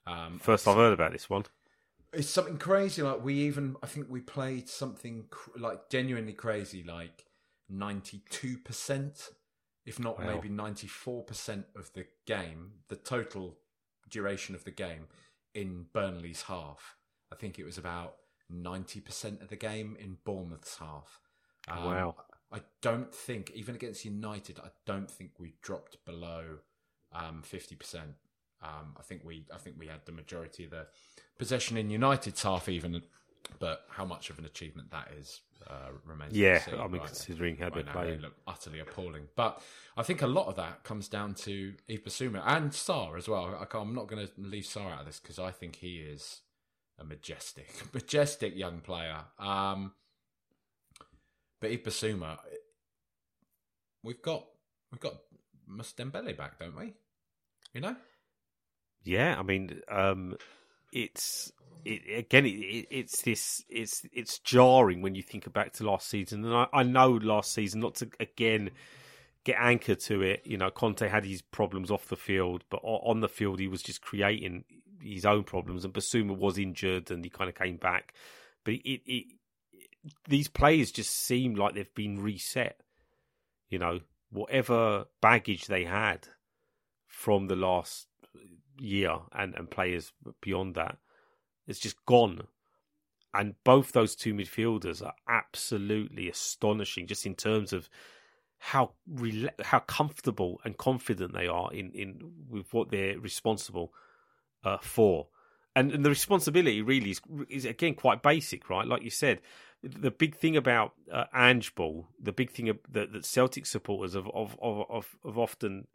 [0.06, 1.44] Um, first I've heard about this one.
[2.14, 3.02] It's something crazy.
[3.02, 7.26] Like we even, I think we played something cr- like genuinely crazy, like
[7.70, 9.30] ninety-two percent,
[9.86, 10.34] if not Wow.
[10.36, 13.58] maybe ninety-four percent of the game, the total
[14.10, 15.08] duration of the game
[15.54, 16.96] in Burnley's half.
[17.32, 18.16] I think it was about
[18.50, 21.20] ninety percent of the game in Bournemouth's half.
[21.68, 22.16] Um, Wow.
[22.50, 26.60] I don't think even against United, I don't think we dropped below
[27.12, 28.16] um, fifty percent.
[28.62, 30.88] Um, I think we, I think we had the majority of the
[31.38, 33.02] possession in United's half, even.
[33.60, 35.40] But how much of an achievement that is
[35.70, 36.34] uh, remains.
[36.34, 37.06] to be Yeah, seen, I mean right?
[37.08, 38.18] considering how Right they're playing.
[38.18, 39.28] they look utterly appalling.
[39.36, 39.62] But
[39.96, 43.56] I think a lot of that comes down to Yves Bissouma and Sarr as well.
[43.60, 45.98] I can't, I'm not going to leave Sarr out of this because I think he
[45.98, 46.42] is
[47.00, 49.20] a majestic, majestic young player.
[49.40, 49.94] Um,
[51.62, 52.38] but Yves Bissouma,
[54.04, 54.46] we've got
[54.92, 55.16] we've got
[55.68, 56.94] Moussa Dembele back, don't we?
[57.74, 57.96] You know,
[59.08, 60.36] Yeah, I mean, um,
[60.92, 61.52] it's
[61.86, 66.10] it, again, it, it, it's this, it's it's jarring when you think back to last
[66.10, 68.72] season, and I, I know last season not to again
[69.46, 70.42] get anchored to it.
[70.46, 73.82] You know, Conte had his problems off the field, but on the field he was
[73.82, 74.66] just creating
[75.02, 78.14] his own problems, and Bissouma was injured, and he kind of came back,
[78.66, 79.26] but it, it
[80.28, 82.82] these players just seem like they've been reset.
[83.70, 84.00] You know,
[84.32, 86.28] whatever baggage they had
[87.08, 88.08] from the last
[88.80, 90.98] year and, and players beyond that,
[91.68, 92.48] it's just gone.
[93.34, 97.90] And both those two midfielders are absolutely astonishing, just in terms of
[98.60, 103.94] how rela- how comfortable and confident they are in, in with what they're responsible
[104.64, 105.28] uh, for.
[105.76, 108.88] And, and the responsibility really is, is again quite basic, right?
[108.88, 109.42] Like you said,
[109.84, 114.28] the big thing about uh, Ange Ball, the big thing that, that Celtic supporters have
[114.34, 115.88] of of of, of often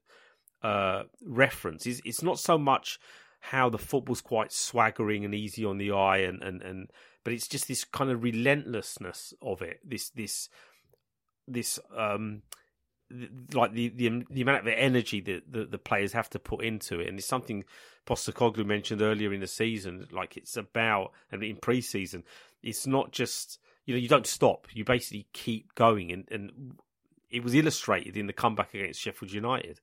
[0.63, 2.99] uh, reference is it's not so much
[3.41, 6.91] how the football's quite swaggering and easy on the eye, and, and, and
[7.25, 9.81] but it's just this kind of relentlessness of it.
[9.85, 10.49] This this
[11.49, 12.43] this um
[13.53, 17.01] like the, the the amount of energy that the, the players have to put into
[17.01, 17.65] it, and it's something
[18.07, 20.07] Postecoglou mentioned earlier in the season.
[20.13, 22.23] Like it's about and in pre-season,
[22.63, 24.69] it's not just you know you don't stop.
[24.73, 26.77] You basically keep going, and and
[27.29, 29.81] it was illustrated in the comeback against Sheffield United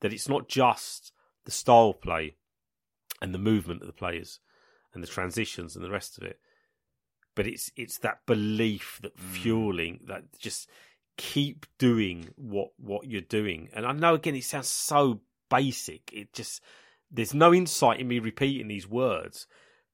[0.00, 1.12] that it's not just
[1.44, 2.36] the style play
[3.20, 4.40] and the movement of the players
[4.92, 6.38] and the transitions and the rest of it,
[7.34, 10.68] but it's it's that belief that fueling that just
[11.16, 13.68] keep doing what what you're doing.
[13.72, 16.10] And I know again it sounds so basic.
[16.12, 16.60] It just
[17.10, 19.46] there's no insight in me repeating these words,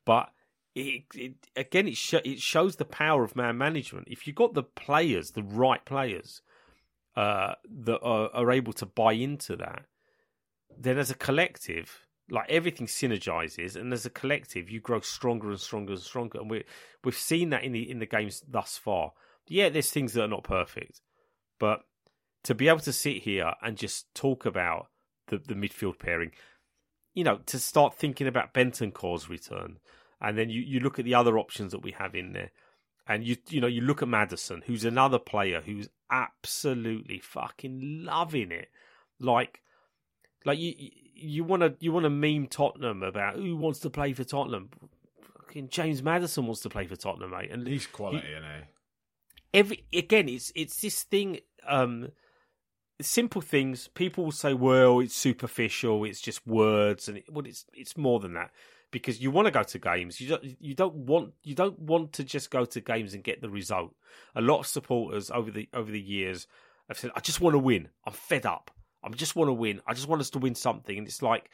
[0.05, 0.31] but
[0.75, 4.09] it, it again it sh- it shows the power of man management.
[4.11, 6.43] If you've got the players, the right players,
[7.17, 9.85] uh, that are, are able to buy into that,
[10.83, 15.61] then as a collective, like everything synergizes, and as a collective, you grow stronger and
[15.61, 16.39] stronger and stronger.
[16.39, 16.65] And we
[17.05, 19.13] we've seen that in the in the games thus far.
[19.47, 21.01] Yeah, there's things that are not perfect,
[21.59, 21.83] but
[22.45, 24.89] to be able to sit here and just talk about
[25.29, 26.33] the the midfield pairing,
[27.15, 29.79] you know, to start thinking about Bentancur's return,
[30.21, 32.51] and then you you look at the other options that we have in there,
[33.07, 38.53] and you you know you look at Maddison, who's another player who's absolutely fucking loving
[38.53, 38.69] it,
[39.19, 39.62] like
[40.45, 40.75] like you
[41.15, 44.71] you want to you want to meme Tottenham about who wants to play for Tottenham.
[45.39, 48.61] Fucking James Maddison wants to play for Tottenham, mate, and he's quality, you know.
[49.55, 51.41] Every again, it's it's this thing.
[51.67, 52.09] Um,
[53.01, 53.89] simple things.
[53.89, 56.05] People will say, "Well, it's superficial.
[56.05, 58.51] It's just words," and it, well, it's it's more than that
[58.91, 60.21] because you want to go to games.
[60.21, 63.41] You don't you don't want you don't want to just go to games and get
[63.41, 63.95] the result.
[64.35, 66.47] A lot of supporters over the over the years
[66.89, 67.89] have said, "I just want to win.
[68.07, 68.71] I'm fed up.
[69.05, 69.81] I just want to win.
[69.87, 71.51] I just want us to win something." And it's like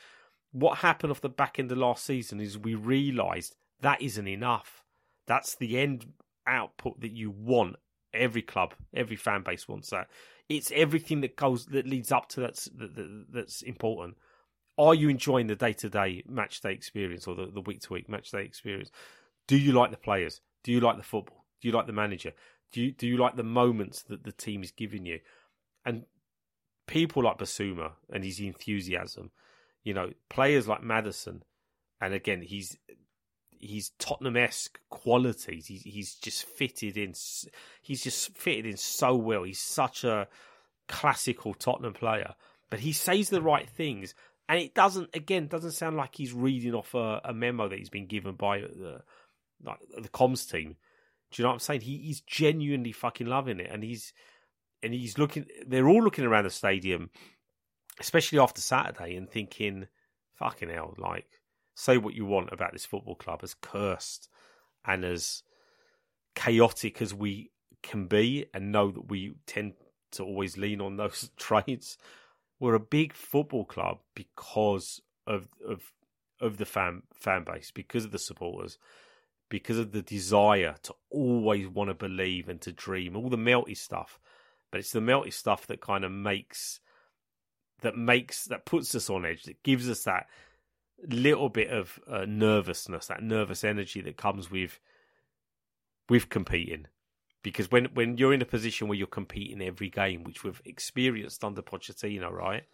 [0.52, 4.84] what happened off the back end of last season is we realised that isn't enough.
[5.26, 6.12] That's the end
[6.46, 7.76] output that you want.
[8.14, 10.08] Every club, every fan base wants that.
[10.48, 14.16] It's everything that goes that leads up to that's that, that's important
[14.78, 18.08] are you enjoying the day to day match day experience or the week to week
[18.08, 18.90] match day experience?
[19.48, 20.40] Do you like the players?
[20.62, 21.44] Do you like the football?
[21.60, 22.32] Do you like the manager?
[22.72, 25.18] Do you do you like the moments that the team is giving you?
[25.84, 26.04] And
[26.88, 29.30] people like Bissouma and his enthusiasm,
[29.84, 31.44] you know, players like Maddison,
[32.00, 32.76] and again, he's
[33.50, 35.66] he's Tottenham esque qualities.
[35.66, 37.14] He's he's just fitted in.
[37.82, 39.44] He's just fitted in so well.
[39.44, 40.26] He's such a
[40.88, 42.34] classical Tottenham player,
[42.70, 44.14] but he says the right things
[44.48, 47.90] and it doesn't again doesn't sound like he's reading off a, a memo that he's
[47.90, 49.02] been given by the
[49.62, 50.76] like the comms team.
[51.30, 51.82] Do you know what I'm saying?
[51.82, 54.14] He, he's genuinely fucking loving it, and he's
[54.82, 55.46] and he's looking.
[55.66, 57.10] They're all looking around the stadium,
[58.00, 59.88] especially after Saturday, and thinking,
[60.36, 61.40] "Fucking hell!" Like,
[61.74, 64.28] say what you want about this football club, as cursed
[64.84, 65.42] and as
[66.34, 67.50] chaotic as we
[67.82, 69.74] can be, and know that we tend
[70.12, 71.98] to always lean on those traits
[72.60, 75.92] we're a big football club because of of
[76.40, 78.78] of the fan fan base, because of the supporters,
[79.48, 83.76] because of the desire to always want to believe and to dream, all the melty
[83.76, 84.18] stuff.
[84.70, 86.80] But it's the melty stuff that kind of makes
[87.80, 90.26] that makes that puts us on edge, that gives us that
[91.08, 94.80] little bit of uh, nervousness, that nervous energy that comes with
[96.08, 96.86] with competing
[97.42, 101.44] because when when you're in a position where you're competing every game, which we've experienced
[101.44, 102.64] under Pochettino, right?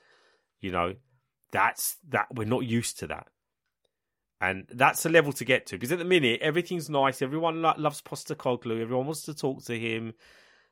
[0.60, 0.94] You know,
[1.52, 3.28] that's that we're not used to that,
[4.40, 5.76] and that's a level to get to.
[5.76, 7.22] Because at the minute, everything's nice.
[7.22, 10.14] Everyone loves Postecoglou Everyone wants to talk to him.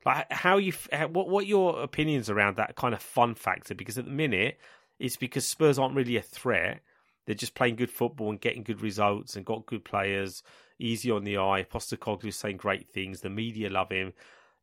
[0.05, 0.73] Like, how you
[1.11, 3.75] what what your opinions around that kind of fun factor?
[3.75, 4.59] Because at the minute,
[4.99, 6.81] it's because Spurs aren't really a threat.
[7.27, 10.43] They're just playing good football and getting good results and got good players
[10.79, 11.65] easy on the eye.
[11.71, 13.21] Postecoglou's saying great things.
[13.21, 14.13] The media love him.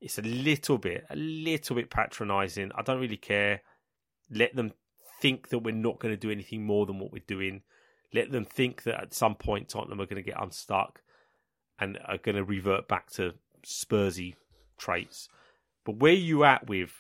[0.02, 2.72] It's a little bit, a little bit patronising.
[2.76, 3.62] I don't really care.
[4.30, 4.74] Let them
[5.22, 7.62] think that we're not going to do anything more than what we're doing.
[8.14, 11.02] Let them think that at some point Tottenham are going to get unstuck
[11.80, 13.34] and are going to revert back to
[13.66, 14.36] Spursy
[14.80, 15.30] traits.
[15.86, 16.92] But where you at with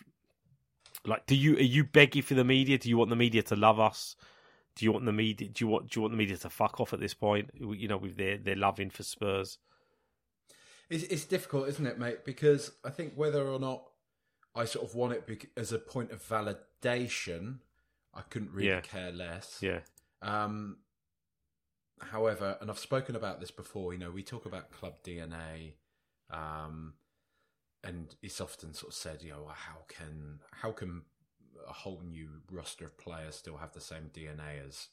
[1.05, 2.77] like do you are you begging for the media?
[2.77, 4.15] Do you want the media to love us?
[4.79, 5.49] do you want the media?
[5.49, 7.49] Do you want do you want the media to fuck off at this point?
[7.53, 9.57] You know, with their their loving for Spurs.
[10.89, 12.23] It's, it's difficult, isn't it, mate?
[12.23, 13.83] Because I think whether or not
[14.55, 17.57] I sort of want it as a point of validation,
[18.13, 18.79] I couldn't really yeah.
[18.79, 19.59] care less.
[19.61, 19.81] Yeah.
[20.21, 20.77] Um,
[21.99, 23.91] however, and I've spoken about this before.
[23.91, 25.73] You know, we talk about club DNA,
[26.31, 26.93] um,
[27.83, 31.03] and it's often sort of said, you know, how can how can
[31.67, 34.87] a whole new roster of players still have the same DNA as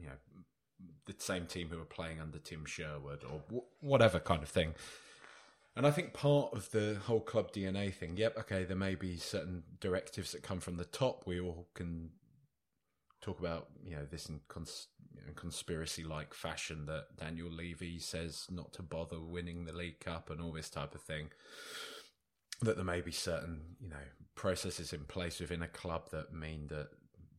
[0.00, 0.14] you know
[1.06, 4.74] the same team who are playing under Tim Sherwood or whatever kind of thing.
[5.74, 9.16] And I think part of the whole club DNA thing, yep, okay, there may be
[9.16, 11.24] certain directives that come from the top.
[11.26, 12.10] We all can
[13.22, 14.88] talk about you know this in, cons-
[15.26, 20.40] in conspiracy-like fashion that Daniel Levy says not to bother winning the League Cup and
[20.40, 21.30] all this type of thing
[22.62, 23.96] that there may be certain, you know,
[24.34, 26.88] processes in place within a club that mean that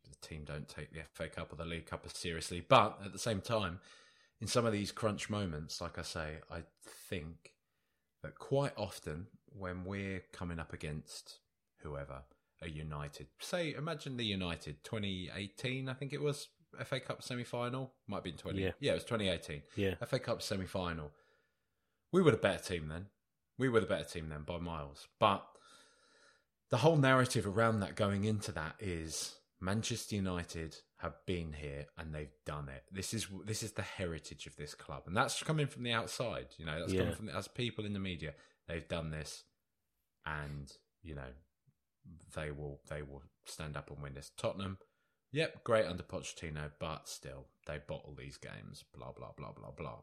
[0.09, 2.63] the team don't take the FA Cup or the League Cup as seriously.
[2.67, 3.79] But at the same time,
[4.41, 6.63] in some of these crunch moments, like I say, I
[7.09, 7.53] think
[8.21, 11.39] that quite often when we're coming up against
[11.81, 12.23] whoever,
[12.61, 13.27] a United.
[13.39, 16.47] Say, imagine the United 2018, I think it was
[16.85, 17.91] FA Cup semi final.
[18.07, 18.61] Might have been 20.
[18.61, 18.71] Yeah.
[18.79, 19.61] yeah, it was 2018.
[19.75, 19.95] Yeah.
[20.05, 21.11] FA Cup semi final.
[22.11, 23.07] We were the better team then.
[23.57, 25.07] We were the better team then by miles.
[25.19, 25.45] But
[26.69, 32.13] the whole narrative around that going into that is Manchester United have been here and
[32.13, 32.83] they've done it.
[32.91, 36.47] This is this is the heritage of this club, and that's coming from the outside.
[36.57, 36.99] You know, that's Yeah.
[37.01, 38.33] coming from the, as people in the media.
[38.67, 39.43] They've done this,
[40.25, 41.31] and you know,
[42.35, 44.31] they will they will stand up and win this.
[44.37, 44.77] Tottenham,
[45.31, 48.83] yep, great under Pochettino, but still they bottle these games.
[48.95, 49.99] Blah blah blah blah blah.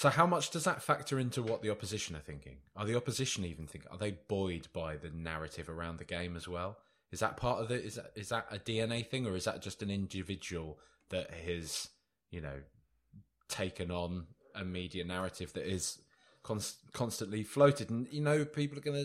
[0.00, 2.56] So, how much does that factor into what the opposition are thinking?
[2.74, 3.84] Are the opposition even think?
[3.90, 6.78] Are they buoyed by the narrative around the game as well?
[7.12, 7.74] Is that part of the?
[7.74, 10.78] Is that is that a DNA thing, or is that just an individual
[11.10, 11.88] that has,
[12.30, 12.62] you know,
[13.50, 15.98] taken on a media narrative that is
[16.42, 17.90] const- constantly floated?
[17.90, 19.04] And you know, people are gonna,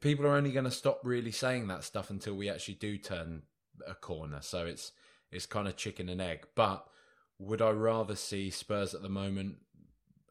[0.00, 3.42] people are only gonna stop really saying that stuff until we actually do turn
[3.84, 4.38] a corner.
[4.40, 4.92] So it's
[5.32, 6.46] it's kind of chicken and egg.
[6.54, 6.86] But
[7.40, 9.56] would I rather see Spurs at the moment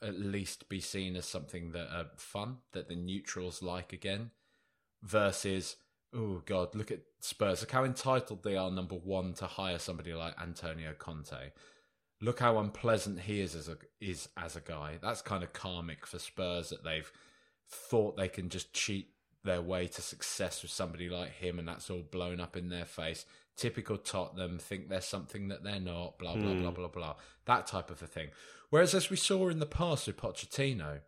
[0.02, 4.32] at least be seen as something that are fun, that the neutrals like again,
[5.04, 5.78] versus
[6.14, 7.62] oh god, look at Spurs.
[7.62, 11.52] Look how entitled they are, number one, to hire somebody like Antonio Conte.
[12.22, 15.00] Look how unpleasant he is as a is as a guy.
[15.02, 17.12] That's kind of karmic for Spurs that they've
[17.70, 19.10] thought they can just cheat
[19.44, 22.86] their way to success with somebody like him, and that's all blown up in their
[22.86, 23.26] face.
[23.60, 26.18] Typical Tottenham think they're something that they're not.
[26.18, 26.76] Blah blah blah hmm.
[26.76, 27.16] blah blah.
[27.46, 28.30] That type of a thing.
[28.70, 31.02] Whereas, as we saw in the past with Pochettino,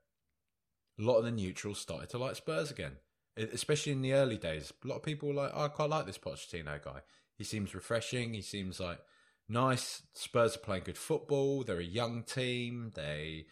[0.99, 2.97] a lot of the neutrals started to like Spurs again,
[3.37, 4.73] especially in the early days.
[4.83, 7.01] A lot of people were like, oh, I quite like this Pochettino guy.
[7.37, 8.33] He seems refreshing.
[8.33, 8.99] He seems like
[9.47, 10.03] nice.
[10.13, 11.63] Spurs are playing good football.
[11.63, 12.91] They're a young team.
[12.95, 13.45] They,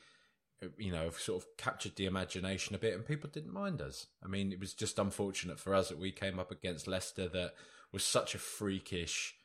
[0.77, 4.07] you know, have sort of captured the imagination a bit, and people didn't mind us.
[4.21, 7.53] I mean, it was just unfortunate for us that we came up against Leicester that
[7.91, 9.35] was such a freakish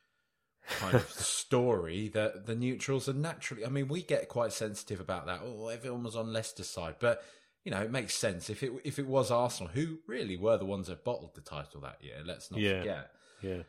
[0.80, 3.64] kind of story that the neutrals are naturally.
[3.64, 5.40] I mean, we get quite sensitive about that.
[5.44, 7.22] Oh, everyone was on Leicester's side, but
[7.64, 10.64] you know, it makes sense if it if it was Arsenal, who really were the
[10.66, 12.16] ones that bottled the title that year.
[12.24, 12.78] Let's not Yeah.
[12.80, 13.10] forget.
[13.42, 13.62] Yeah.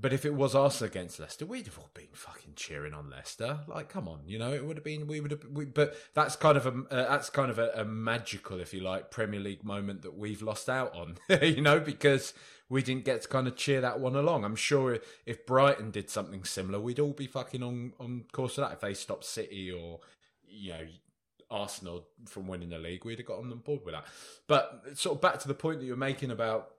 [0.00, 3.60] But if it was Arsenal against Leicester, we'd have all been fucking cheering on Leicester.
[3.66, 5.08] Like, come on, you know, it would have been.
[5.08, 5.44] We would have.
[5.50, 8.80] We, but that's kind of a uh, that's kind of a, a magical, if you
[8.80, 11.16] like, Premier League moment that we've lost out on.
[11.42, 12.32] you know, because
[12.68, 14.44] we didn't get to kind of cheer that one along.
[14.44, 18.62] I'm sure if Brighton did something similar, we'd all be fucking on on course for
[18.62, 18.72] that.
[18.72, 20.00] If they stopped City or
[20.46, 20.86] you know
[21.50, 24.04] Arsenal from winning the league, we'd have got on board with that.
[24.46, 26.70] But sort of back to the point that you're making about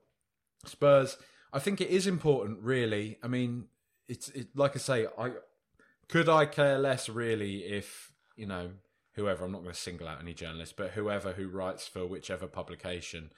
[0.64, 1.16] Spurs,
[1.52, 3.18] I think it is important, really.
[3.22, 3.66] I mean,
[4.08, 5.32] it's it, like I say, I
[6.08, 8.70] could I care less really if you know
[9.14, 9.44] whoever.
[9.44, 13.32] I'm not going to single out any journalist, but whoever who writes for whichever publication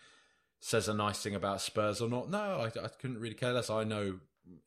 [0.64, 2.30] says a nice thing about Spurs or not.
[2.30, 3.68] No, I, I couldn't really care less.
[3.68, 4.20] I know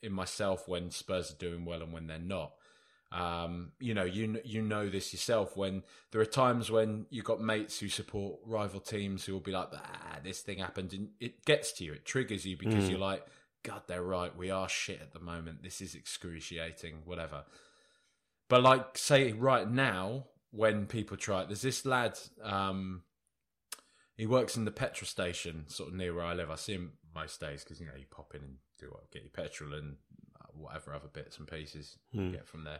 [0.03, 2.51] in myself when Spurs are doing well and when they're not.
[3.13, 5.55] Um, you know, you you know this yourself.
[5.55, 9.53] When there are times when you've got mates who support rival teams who will be
[9.53, 11.93] like, "Ah, this thing happened," and it gets to you.
[11.93, 12.89] It triggers you because Mm.
[12.89, 13.25] you're like,
[13.63, 14.35] "God, they're right.
[14.35, 15.63] We are shit at the moment.
[15.63, 17.03] This is excruciating.
[17.05, 17.45] Whatever."
[18.49, 22.19] But like, say right now, when people try, it, there's this lad.
[22.41, 23.03] Um,
[24.15, 26.49] he works in the petrol station, sort of near where I live.
[26.49, 29.23] I see him most days because you know you pop in and do what, get
[29.23, 29.95] your petrol and
[30.39, 32.79] uh, whatever other bits and pieces you get from there.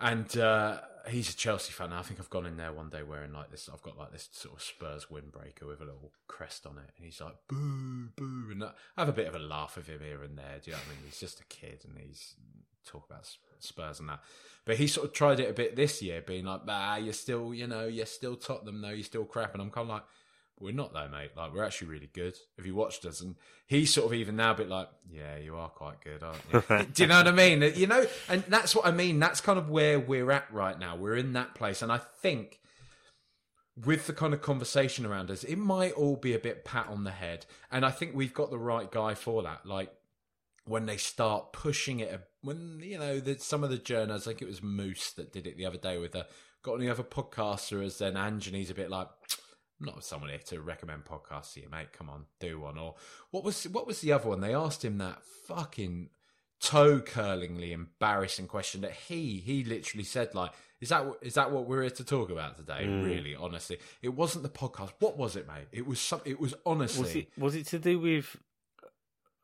[0.00, 1.92] And uh, he's a Chelsea fan.
[1.92, 3.70] I think I've gone in there one day wearing like this.
[3.72, 7.06] I've got like this sort of Spurs windbreaker with a little crest on it, and
[7.06, 10.24] he's like boo boo, and I have a bit of a laugh with him here
[10.24, 10.58] and there.
[10.62, 11.04] Do you know what I mean?
[11.04, 12.34] He's just a kid, and he's
[12.84, 13.28] talk about
[13.60, 14.20] Spurs and that.
[14.64, 17.54] But he sort of tried it a bit this year, being like, "Ah, you're still,
[17.54, 18.90] you know, you're still Tottenham though.
[18.90, 20.04] You're still crap." And I'm kind of like,
[20.60, 21.30] "We're not though, mate.
[21.36, 22.36] Like, we're actually really good.
[22.56, 23.36] Have you watched us?" And
[23.66, 26.86] he's sort of even now a bit like, "Yeah, you are quite good, aren't you?"
[26.92, 27.72] Do you know what I mean?
[27.74, 29.18] You know, and that's what I mean.
[29.18, 30.96] That's kind of where we're at right now.
[30.96, 32.60] We're in that place, and I think
[33.76, 37.04] with the kind of conversation around us, it might all be a bit pat on
[37.04, 37.46] the head.
[37.70, 39.64] And I think we've got the right guy for that.
[39.64, 39.90] Like
[40.64, 44.42] when they start pushing it, when you know that some of the journalists, I think
[44.42, 46.26] it was Moose that did it the other day with a
[46.62, 49.08] got any other podcaster as then Anthony's a bit like.
[49.88, 51.92] I'm not someone here to recommend podcasts to you, mate.
[51.92, 52.78] Come on, do one.
[52.78, 52.94] Or
[53.30, 54.40] what was what was the other one?
[54.40, 56.10] They asked him that fucking
[56.60, 61.66] toe curlingly embarrassing question that he he literally said like is that is that what
[61.66, 63.02] we're here to talk about today hmm.
[63.02, 66.54] really honestly it wasn't the podcast what was it mate it was some it was
[66.64, 68.36] honestly Was it was it to do with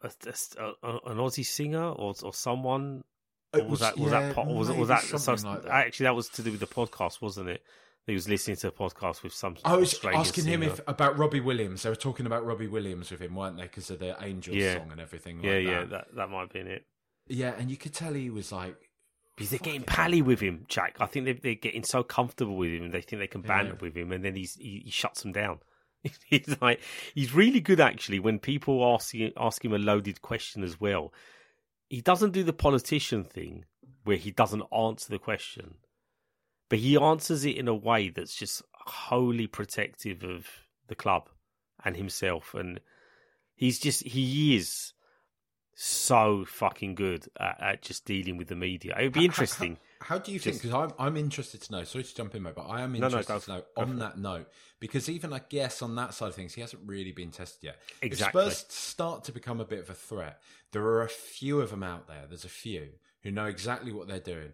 [0.00, 0.10] a,
[0.58, 3.02] a- a- an Aussie singer or or someone?
[3.52, 5.70] It Or was, that was that yeah, po- was, maybe was that so, like that.
[5.70, 7.62] actually that was to do with the podcast, wasn't it?
[8.08, 9.56] He was listening to a podcast with some.
[9.64, 11.82] I was asking him if about Robbie Williams.
[11.82, 13.64] They were talking about Robbie Williams with him, weren't they?
[13.64, 14.78] Because of the Angels Yeah.
[14.78, 15.36] song and everything.
[15.36, 15.90] Like Yeah, yeah, that.
[15.90, 16.86] that that might have been it.
[17.28, 17.54] yeah.
[17.58, 18.76] And you could tell he was like,
[19.36, 20.96] Because they're getting pally with him, Jack.
[21.00, 23.78] I think they're, they're getting so comfortable with him, they think they can banter Yeah.
[23.82, 25.60] with him, and then he's he, he shuts them down.
[26.26, 26.80] he's like
[27.14, 28.20] he's really good actually.
[28.20, 31.12] When people ask him, ask him a loaded question as well,
[31.90, 33.66] he doesn't do the politician thing
[34.04, 35.74] where he doesn't answer the question,
[36.68, 40.46] but he answers it in a way that's just wholly protective of
[40.88, 41.28] the club
[41.84, 42.80] and himself, and
[43.54, 44.92] he's just he is
[45.80, 48.96] so fucking good at, at just dealing with the media.
[48.98, 49.78] It would be interesting.
[50.00, 50.60] How, how do you think?
[50.60, 51.84] Because I'm, I'm interested to know.
[51.84, 53.98] Sorry to jump in, mate, but I am No, no, interested go to know on
[54.00, 54.48] that note
[54.80, 57.76] because even I guess on that side of things, he hasn't really been tested yet.
[58.02, 58.42] Exactly.
[58.46, 60.40] If Spurs start to become a bit of a threat,
[60.72, 62.24] there are a few of them out there.
[62.28, 62.88] There's a few
[63.22, 64.52] who know exactly what they're doing.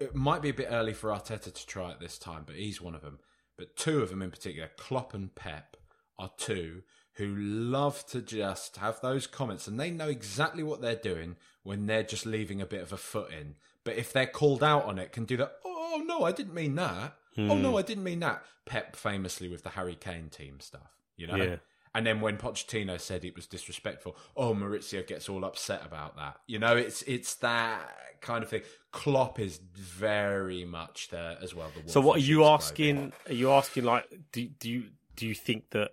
[0.00, 2.80] It might be a bit early for Arteta to try it this time, but he's
[2.80, 3.18] one of them.
[3.56, 5.76] But two of them in particular, Klopp and Pep,
[6.18, 6.82] are two
[7.14, 11.34] who love to just have those comments and they know exactly what they're doing
[11.64, 13.56] when they're just leaving a bit of a foot in.
[13.84, 15.54] But if they're called out on it, can do that.
[15.64, 17.16] Oh no, I didn't mean that.
[17.36, 17.62] Oh Hmm.
[17.62, 18.44] no, I didn't mean that.
[18.66, 21.36] Pep famously with the Harry Kane team stuff, you know.
[21.36, 21.56] Yeah.
[21.94, 26.36] And then when Pochettino said it was disrespectful, oh Mauricio gets all upset about that.
[26.46, 27.88] You know, it's it's that
[28.20, 28.62] kind of thing.
[28.92, 31.70] Klopp is very much there as well.
[31.84, 33.12] The So, what are you asking?
[33.28, 34.84] Are you asking like, do do you
[35.16, 35.92] do you think that?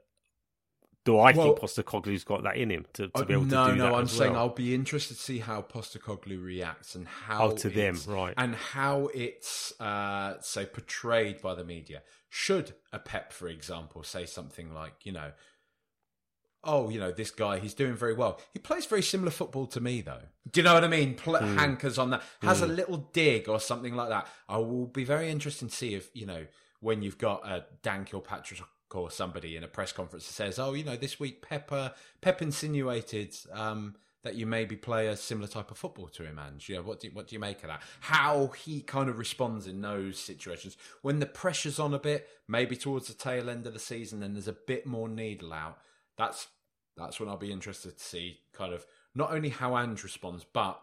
[1.04, 3.70] Do I Well- think Postecoglou's got that in him to, to be able to no,
[3.70, 3.94] do no, that?
[3.94, 4.42] I'm as saying well?
[4.42, 8.34] I'll be interested to see how Postecoglou reacts and how Oh, to them, right.
[8.38, 12.02] and how it's uh, say portrayed by the media.
[12.30, 15.34] Should a Pep, for example, say something like, you know,
[16.66, 18.40] oh, you know, this guy, he's doing very well.
[18.54, 20.22] He plays very similar football to me, though.
[20.52, 21.16] Do you know what I mean?
[21.16, 21.58] Pl- Hmm.
[21.58, 24.28] Hankers on that, has a little dig or something like that.
[24.50, 26.46] I will be very interested to see if, you know,
[26.80, 28.62] when you've got a Dan Kilpatrick
[28.94, 31.90] or somebody in a press conference that says, oh, you know, this week Pep, uh,
[32.22, 36.68] Pep insinuated um, that you maybe play a similar type of football to him, and
[36.68, 37.82] you know, what do you, what do you make of that?
[38.00, 42.76] How he kind of responds in those situations when the pressure's on a bit, maybe
[42.76, 45.78] towards the tail end of the season, and there's a bit more needle out.
[46.18, 46.48] That's
[46.98, 50.82] that's when I'll be interested to see kind of not only how Ange responds, but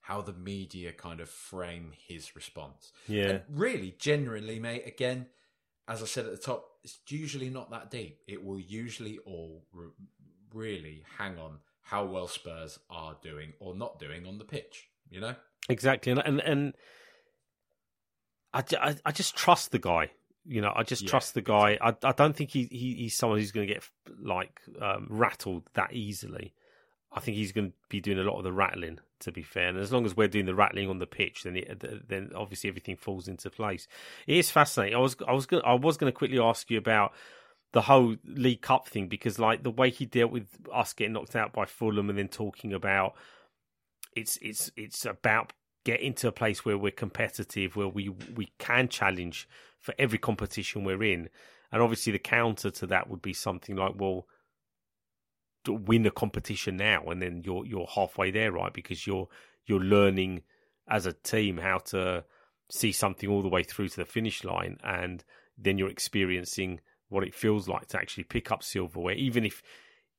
[0.00, 2.92] how the media kind of frame his response.
[3.06, 3.24] Yeah.
[3.24, 5.26] And really, genuinely, mate, again,
[5.86, 8.20] as I said at the top, it's usually not that deep.
[8.26, 9.88] It will usually all re-
[10.54, 15.20] really hang on how well Spurs are doing or not doing on the pitch, you
[15.20, 15.34] know?
[15.68, 16.74] Exactly, and and, and
[18.54, 20.10] I, I, I just trust the guy.
[20.48, 21.78] You know, I just Yeah, trust the guy.
[21.80, 23.84] I, I don't think he, he he's someone who's going to get
[24.20, 26.54] like um, rattled that easily.
[27.12, 29.00] I think he's going to be doing a lot of the rattling.
[29.22, 31.56] To be fair, and as long as we're doing the rattling on the pitch, then
[31.56, 33.88] it, then obviously everything falls into place.
[34.28, 34.96] It is fascinating.
[34.96, 37.12] I was I was gonna, I was going to quickly ask you about
[37.72, 41.36] the whole League Cup thing because like the way he dealt with us getting knocked
[41.36, 43.14] out by Fulham and then talking about
[44.16, 45.52] it's it's it's about
[45.88, 49.48] getting to a place where we're competitive, where we we can challenge
[49.80, 51.30] for every competition we're in,
[51.72, 54.26] and obviously the counter to that would be something like, well,
[55.66, 58.74] win a competition now, and then you're you're halfway there, right?
[58.74, 59.28] Because you're
[59.64, 60.42] you're learning
[60.90, 62.22] as a team how to
[62.70, 65.24] see something all the way through to the finish line, and
[65.56, 69.62] then you're experiencing what it feels like to actually pick up silverware, even if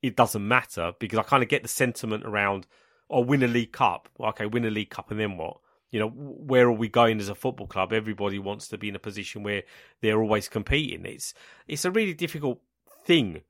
[0.02, 0.94] it doesn't matter.
[1.00, 2.66] Because I kind of get the sentiment around
[3.10, 4.08] or win a League Cup.
[4.20, 5.58] Okay, win a League Cup, and then what?
[5.92, 7.92] You know, where are we going as a football club?
[7.92, 9.64] Everybody wants to be in a position where
[10.02, 11.06] they're always competing.
[11.06, 11.34] It's
[11.68, 12.62] it's a really difficult
[13.06, 13.42] thing.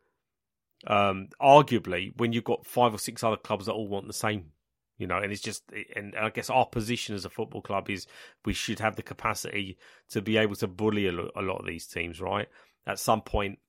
[0.87, 4.51] Um, arguably, when you've got five or six other clubs that all want the same,
[4.97, 5.63] you know, and it's just,
[5.95, 8.07] and I guess our position as a football club is
[8.45, 9.77] we should have the capacity
[10.11, 12.47] to be able to bully a lot of these teams, right?
[12.87, 13.59] At some point,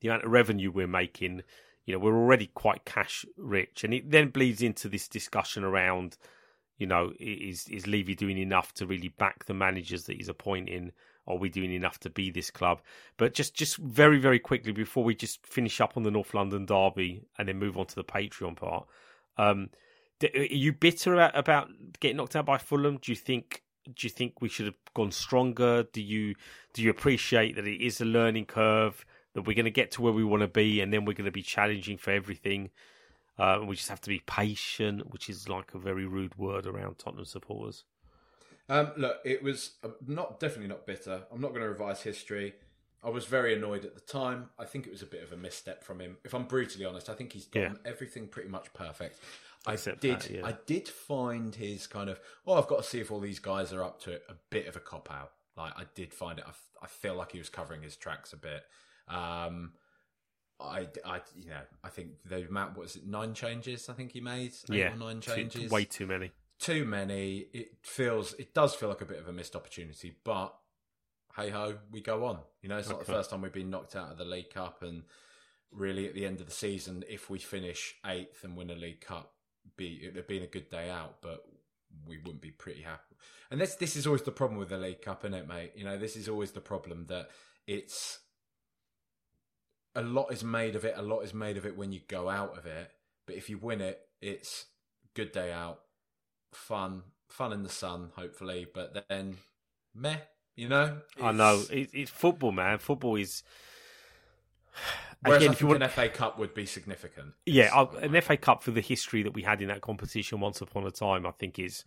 [0.00, 1.42] the amount of revenue we're making,
[1.86, 6.16] you know, we're already quite cash rich, and it then bleeds into this discussion around,
[6.78, 10.92] you know, is is Levy doing enough to really back the managers that he's appointing?
[11.26, 12.80] Are we doing enough to be this club?
[13.16, 16.66] But just just very very quickly before we just finish up on the North London
[16.66, 18.86] derby and then move on to the Patreon part,
[19.36, 19.70] um,
[20.22, 21.68] are you bitter about, about
[22.00, 22.98] getting knocked out by Fulham?
[23.00, 23.62] Do you think?
[23.84, 25.84] Do you think we should have gone stronger?
[25.92, 26.34] Do you
[26.72, 29.04] do you appreciate that it is a learning curve?
[29.34, 31.24] That we're going to get to where we want to be, and then we're going
[31.24, 32.70] to be challenging for everything.
[33.38, 36.98] Uh, we just have to be patient, which is like a very rude word around
[36.98, 37.84] Tottenham supporters.
[38.68, 41.22] Um, look, it was uh, not definitely not bitter.
[41.32, 42.54] I'm not going to revise history.
[43.02, 44.48] I was very annoyed at the time.
[44.58, 46.16] I think it was a bit of a misstep from him.
[46.24, 49.18] If I'm brutally honest, I think he's done everything pretty much perfect.
[49.66, 50.20] I Except did.
[50.20, 50.46] that, yeah.
[50.46, 52.18] I did find his kind of.
[52.46, 54.22] Oh, I've got to see if all these guys are up to it.
[54.30, 55.32] A bit of a cop out.
[55.56, 56.44] Like I did find it.
[56.46, 58.62] I, f- I feel like he was covering his tracks a bit.
[59.08, 59.72] Um,
[60.60, 63.88] I, I, you know, I think the amount was it nine changes.
[63.88, 65.70] I think he made eight yeah, or nine too- changes.
[65.70, 66.32] way too many.
[66.58, 67.46] too many.
[67.52, 68.34] It feels.
[68.34, 70.16] It does feel like a bit of a missed opportunity.
[70.24, 70.54] But
[71.36, 72.38] hey ho, we go on.
[72.62, 74.82] You know, it's not the first time we've been knocked out of the League Cup,
[74.82, 75.02] and
[75.72, 79.00] really at the end of the season, if we finish eighth and win a League
[79.00, 79.32] Cup,
[79.76, 81.44] be it'd have been a good day out, but
[82.06, 83.16] we wouldn't be pretty happy.
[83.50, 85.72] And this this is always the problem with the League Cup, isn't it, mate?
[85.74, 87.28] You know, this is always the problem that
[87.66, 88.20] it's
[89.94, 90.94] a lot is made of it.
[90.96, 92.90] A lot is made of it when you go out of it,
[93.26, 94.66] but if you win it, it's
[95.14, 95.80] good day out,
[96.52, 98.66] fun, fun in the sun, hopefully.
[98.72, 99.36] But then,
[99.94, 100.16] meh,
[100.56, 100.98] you know.
[101.22, 102.78] I know It's- it, it's football, man.
[102.78, 103.42] Football is.
[105.22, 107.32] Whereas Again, I if you want, an FA Cup would be significant.
[107.46, 110.60] yeah, I- an FA Cup for the history that we had in that competition once
[110.60, 111.84] upon a time, I think is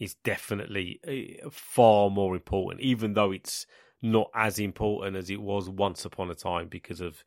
[0.00, 0.98] is definitely
[1.46, 3.64] uh, far more important, even though it's
[4.04, 7.24] not as important as it was once upon a time because of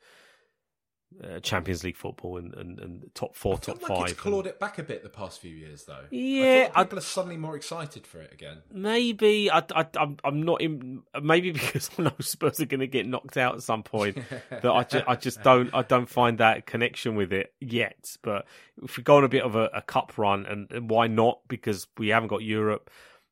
[1.24, 4.10] uh, Champions League football and, and, and top four, I top like five.
[4.10, 6.04] it's clawed it back a bit the past few years, though.
[6.12, 8.58] Yeah, I- people are suddenly more excited for it again.
[8.72, 11.02] Maybe I, I, I'm, I'm not in.
[11.20, 14.18] Maybe because I know Spurs are going to get knocked out at some point.
[14.50, 18.18] that I just, I just don't, I don't find that connection with it yet.
[18.22, 18.46] But
[18.84, 21.40] if we go on a bit of a, a cup run, and, and why not?
[21.48, 22.92] Because we haven't got Europe,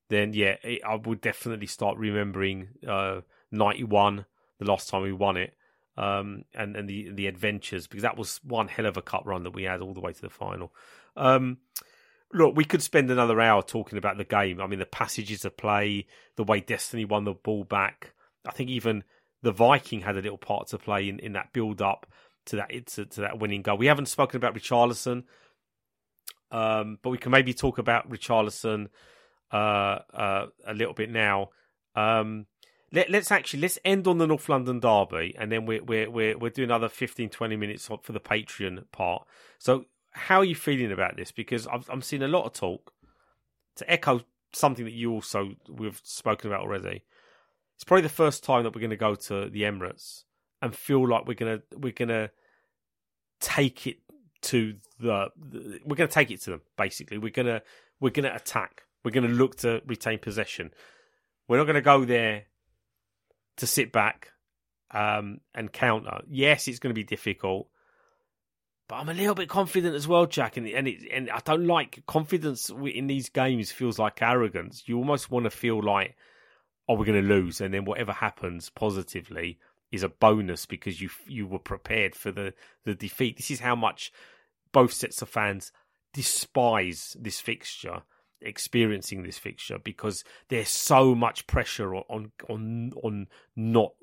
[0.09, 3.21] then yeah, it, I would definitely start remembering uh,
[3.55, 4.25] '91,
[4.59, 5.53] the last time we won it,
[5.97, 9.43] um, and and the the adventures because that was one hell of a cup run
[9.43, 10.73] that we had all the way to the final.
[11.15, 11.57] Um,
[12.33, 14.61] look, we could spend another hour talking about the game.
[14.61, 18.13] I mean, the passages of play, the way Destiny won the ball back.
[18.45, 19.03] I think even
[19.41, 22.05] the Viking had a little part to play in, in that build up
[22.45, 23.77] to that to, to that winning goal.
[23.77, 25.23] We haven't spoken about Richarlison,
[26.51, 28.87] um, but we can maybe talk about Richarlison
[29.51, 31.49] uh, uh, a little bit now.
[31.95, 32.45] Um,
[32.95, 36.37] let, us actually let's end on the North London derby, and then we're we're we're
[36.37, 39.27] we're doing another 15, 20 minutes for the Patreon part.
[39.59, 41.31] So, how are you feeling about this?
[41.31, 42.93] Because I'm I'm seeing a lot of talk
[43.75, 44.21] to echo
[44.53, 47.03] something that you also we've spoken about already.
[47.75, 50.23] It's probably the first time that we're going to go to the Emirates
[50.61, 52.29] and feel like we're gonna we're gonna
[53.41, 53.97] take it
[54.43, 55.29] to the,
[55.85, 56.61] we're gonna take it to them.
[56.77, 57.61] Basically, we're gonna
[57.99, 58.83] we're gonna attack.
[59.03, 60.71] We're gonna look to retain possession.
[61.47, 62.45] We're not gonna go there
[63.57, 64.31] to sit back
[64.91, 66.21] um, and counter.
[66.29, 67.67] Yes, it's going to be difficult,
[68.87, 70.57] but I'm a little bit confident as well, Jack.
[70.57, 73.71] And and, it, and I don't like confidence in these games.
[73.71, 74.83] Feels like arrogance.
[74.85, 76.15] You almost want to feel like,
[76.87, 79.59] oh, we're going to lose, and then whatever happens positively
[79.91, 82.53] is a bonus because you you were prepared for the
[82.83, 83.37] the defeat.
[83.37, 84.11] This is how much
[84.71, 85.71] both sets of fans
[86.13, 88.03] despise this fixture
[88.45, 93.93] experiencing this fixture because there's so much pressure on on on not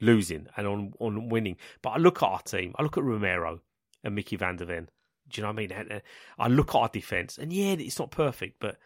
[0.00, 1.56] losing and on on winning.
[1.82, 2.74] But I look at our team.
[2.78, 3.60] I look at Romero
[4.02, 4.88] and Micky van de Ven.
[5.28, 6.00] Do you know what I mean?
[6.38, 8.78] I look at our defense, and yeah, it's not perfect, but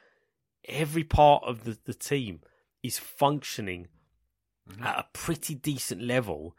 [0.69, 2.41] every part of the, the team
[2.83, 3.89] is functioning
[4.71, 4.83] mm-hmm.
[4.83, 6.55] at a pretty decent level,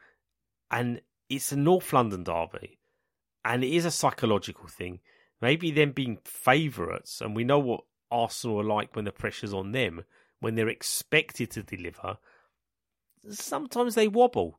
[0.71, 2.79] and it's a North London derby,
[3.43, 4.99] and it is a psychological thing.
[5.39, 7.81] Maybe them being favourites, and we know what
[8.11, 10.03] Arsenal are like when the pressure's on them,
[10.39, 12.17] when they're expected to deliver,
[13.29, 14.57] sometimes they wobble.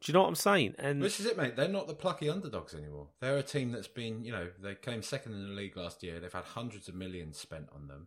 [0.00, 0.74] Do you know what I'm saying?
[0.78, 1.56] And this is it, mate.
[1.56, 3.08] They're not the plucky underdogs anymore.
[3.20, 6.20] They're a team that's been, you know, they came second in the league last year.
[6.20, 8.06] They've had hundreds of millions spent on them.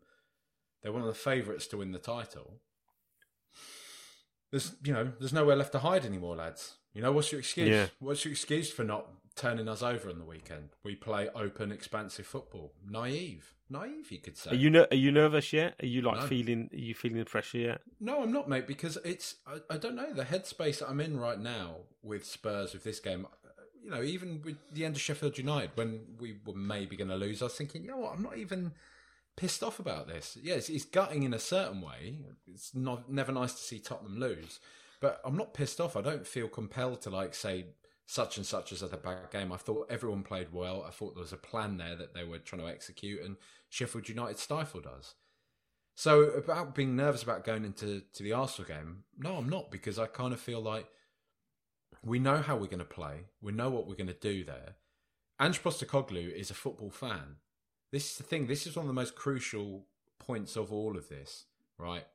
[0.81, 2.61] They're one of the favourites to win the title.
[4.51, 6.75] There's, you know, there's nowhere left to hide anymore, lads.
[6.93, 7.69] You know, what's your excuse?
[7.69, 7.87] Yeah.
[7.99, 10.69] What's your excuse for not turning us over on the weekend?
[10.83, 12.73] We play open, expansive football.
[12.89, 14.51] Naive, naive, you could say.
[14.51, 15.75] Are you ner- are you nervous yet?
[15.81, 16.27] Are you like No.
[16.27, 16.69] feeling?
[16.73, 17.81] Are you feeling the pressure yet?
[17.99, 21.17] No, I'm not, mate, because it's I, I don't know the headspace that I'm in
[21.19, 23.25] right now with Spurs with this game.
[23.83, 27.15] You know, even with the end of Sheffield United, when we were maybe going to
[27.15, 28.73] lose, I was thinking, you know what, I'm not even
[29.35, 30.37] pissed off about this.
[30.43, 32.17] Yes, it's gutting in a certain way.
[32.45, 34.59] It's not never nice to see Tottenham lose,
[34.99, 35.95] but I'm not pissed off.
[35.97, 37.65] I don't feel compelled to like say
[38.11, 39.53] such and such as a bad game.
[39.53, 40.83] I thought everyone played well.
[40.85, 43.37] I thought there was a plan there that they were trying to execute, and
[43.69, 45.15] Sheffield United stifled us.
[45.95, 49.97] So about being nervous about going into to the Arsenal game, no, I'm not because
[49.97, 50.87] I kind of feel like
[52.03, 53.27] we know how we're going to play.
[53.41, 54.75] We know what we're going to do there.
[55.39, 57.37] Ange Postecoglou is a football fan.
[57.93, 58.47] This is the thing.
[58.47, 59.85] This is one of the most crucial
[60.19, 61.45] points of all of this,
[61.77, 62.07] right?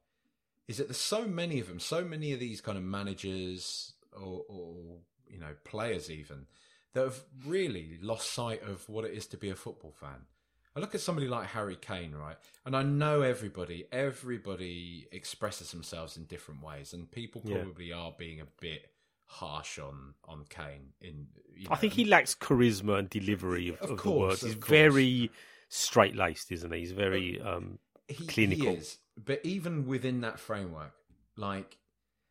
[0.68, 4.42] Is that there's so many of them, so many of these kind of managers or,
[4.47, 4.99] or
[5.29, 6.47] you know players even
[6.95, 10.27] that have really lost sight of what it is to be a football fan.
[10.74, 12.37] I look at somebody like Harry Kane, right?
[12.66, 17.57] And I know everybody, everybody expresses themselves in different ways, and people Yeah.
[17.59, 18.91] probably are being a bit
[19.27, 20.93] harsh on on Kane.
[21.01, 24.43] In you I think he lacks charisma and delivery of, Of of the course, words.
[24.45, 25.31] of He's very
[25.68, 26.81] straight laced, isn't he?
[26.81, 28.66] He's very um, he, clinical.
[28.66, 30.93] He is, but even within that framework,
[31.37, 31.79] like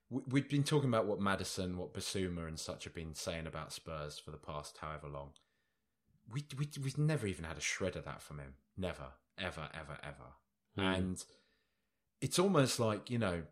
[0.10, 4.20] we've been talking about what Maddison, what Bissouma, and such have been saying about Spurs
[4.20, 5.32] for the past however long.
[6.32, 8.56] We we we've never even had a shred of that from him.
[8.78, 10.34] Never, ever, ever, ever.
[10.78, 10.98] Mm.
[10.98, 11.26] And
[12.22, 13.44] it's almost like you know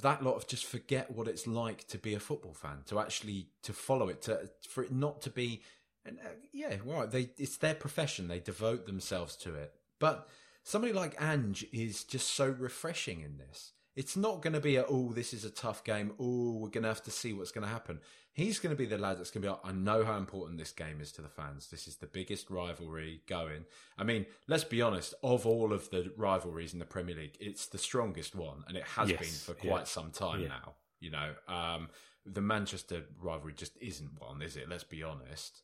[0.00, 3.48] that lot of just forget what it's like to be a football fan, to actually
[3.62, 5.62] to follow it, to for it not to be.
[6.04, 7.10] And uh, yeah, right.
[7.10, 8.28] They it's their profession.
[8.28, 9.74] They devote themselves to it.
[9.98, 10.28] But
[10.62, 13.72] somebody like Ange is just so refreshing in this.
[13.94, 16.12] It's not going to be a oh this is a tough game.
[16.18, 18.00] Oh we're going to have to see what's going to happen.
[18.32, 20.58] He's going to be the lad that's going to be like I know how important
[20.58, 21.68] this game is to the fans.
[21.68, 23.66] This is the biggest rivalry going.
[23.98, 25.12] I mean, let's be honest.
[25.22, 28.84] Of all of the rivalries in the Premier League, it's the strongest one, and it
[28.84, 29.70] has Yes, been for yeah.
[29.70, 30.48] quite some time Yeah.
[30.48, 30.74] now.
[31.00, 31.88] You know, um,
[32.24, 34.68] the Manchester rivalry just isn't one, is it?
[34.68, 35.62] Let's be honest.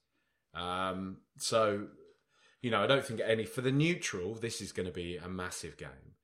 [0.53, 1.87] Um, so,
[2.61, 4.35] you know, I don't think any for the neutral.
[4.35, 6.17] This is going to be a massive game.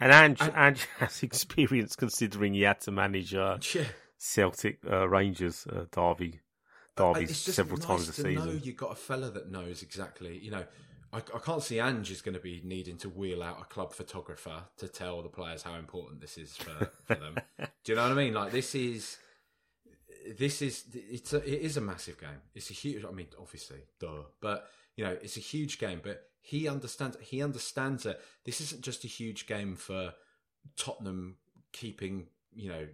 [0.00, 3.84] And Ange, And- Ange has experience considering he had to manage uh, Yeah,
[4.18, 6.40] Celtic uh, Rangers uh, derby
[6.96, 8.34] derbies several nice times a season.
[8.34, 10.38] know you got a fella that knows exactly.
[10.38, 10.64] You know,
[11.12, 13.92] I, I can't see Ange is going to be needing to wheel out a club
[13.92, 17.36] photographer to tell the players how important this is for, for them.
[17.84, 18.34] Do you know what I mean?
[18.34, 19.18] Like this is.
[20.36, 22.42] This is it's a, it is a massive game.
[22.54, 23.02] It's a huge.
[23.04, 24.24] I mean, obviously, duh.
[24.42, 26.00] But you know, it's a huge game.
[26.02, 27.18] But he understands.
[27.20, 30.14] He understands that this isn't just a huge game for
[30.78, 31.36] Tottenham
[31.72, 32.28] keeping.
[32.54, 32.88] You know,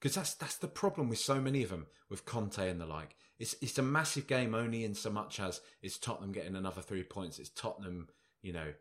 [0.00, 3.14] because that's that's the problem with so many of them with Conte and the like.
[3.38, 7.04] It's it's a massive game only in so much as it's Tottenham getting another three
[7.04, 7.38] points.
[7.38, 8.08] It's Tottenham,
[8.42, 8.72] you know,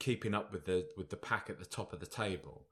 [0.00, 2.66] keeping up with the with the pack at the top of the table.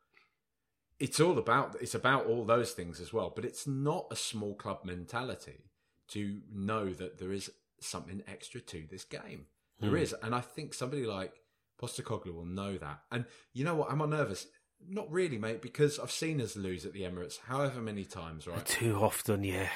[0.99, 4.57] It's all about it's about all those things as well, but it's not a small
[4.57, 5.71] club mentality
[6.09, 9.47] to know that there is something extra to this game.
[9.81, 9.97] There Hmm.
[9.97, 11.33] is, and I think somebody like
[11.81, 13.01] Postecoglou will know that.
[13.11, 13.91] And you know what?
[13.91, 14.47] Am I nervous?
[14.87, 18.65] Not really, mate, because I've seen us lose at the Emirates however many times, right?
[18.65, 19.69] Too often, yeah.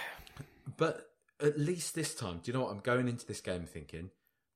[0.77, 2.73] But at least this time, do you know what?
[2.73, 4.11] I'm going into this game thinking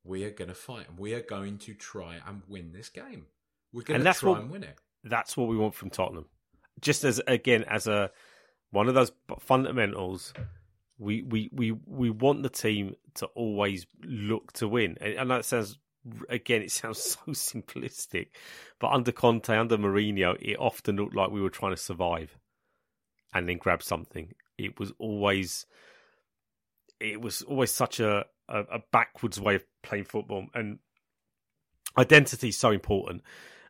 [0.05, 3.27] we are going to fight and we are going to try and win this game.
[3.73, 4.79] We're going to try what- and win it.
[5.05, 6.27] That's what we want from Tottenham.
[6.81, 8.11] Just as again as a
[8.71, 10.33] one of those fundamentals,
[10.99, 14.97] we we we we want the team to always look to win.
[15.01, 15.79] And know it sounds
[16.29, 18.29] again, it sounds so simplistic,
[18.79, 22.37] but under Conte, under Mourinho, it often looked like we were trying to survive
[23.33, 24.33] and then grab something.
[24.57, 25.67] It was always
[27.01, 30.81] it was always such a, a, a backwards way of playing football and
[31.97, 33.23] identity is so important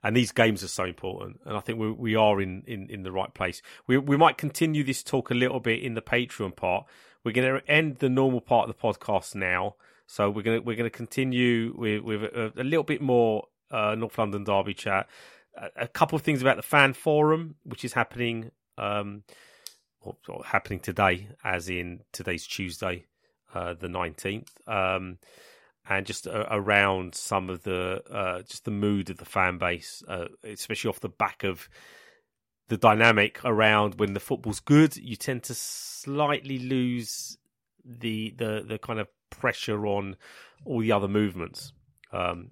[0.03, 1.40] and these games are so important.
[1.44, 3.62] And i think we, we are in, in, in the right place.
[3.86, 6.86] We, we might continue this talk a little bit in the patreon part.
[7.24, 9.74] We're going to end the normal part of the podcast now.
[10.07, 13.94] So we're going to we're to continue with, with a, a little bit more uh,
[13.94, 15.09] north london derby chat.
[15.57, 19.24] A, a couple of things about the fan forum which is happening um
[20.01, 23.05] or, happening today as in today's tuesday
[23.55, 25.18] uh, the 19th um
[25.89, 30.03] and just uh, around some of the uh, just the mood of the fan base,
[30.07, 31.68] uh, especially off the back of
[32.68, 37.39] the dynamic around when the football's good, you tend to slightly lose
[37.84, 40.16] the the the kind of pressure on
[40.64, 41.72] all the other movements.
[42.12, 42.51] Um,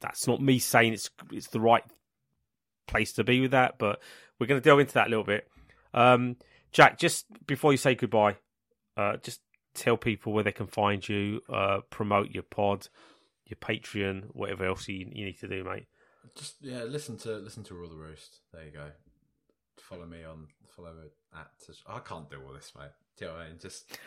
[0.00, 1.84] that's not me saying it's it's the right
[2.86, 4.00] place to be with that, but
[4.38, 5.48] we're going to delve into that a little bit.
[5.94, 6.36] Um,
[6.72, 8.36] Jack, just before you say goodbye,
[8.96, 9.40] uh, just
[9.74, 12.88] tell people where they can find you, uh, promote your pod,
[13.46, 15.86] your Patreon, whatever else you, you need to do, mate.
[16.36, 18.40] Just yeah, listen to listen to Rule the Roost.
[18.52, 18.88] There you go.
[19.78, 21.08] Follow me on follow me
[21.38, 21.48] at.
[21.86, 22.88] I can't do all this, mate.
[23.18, 23.58] Do you know what I mean?
[23.60, 23.98] Just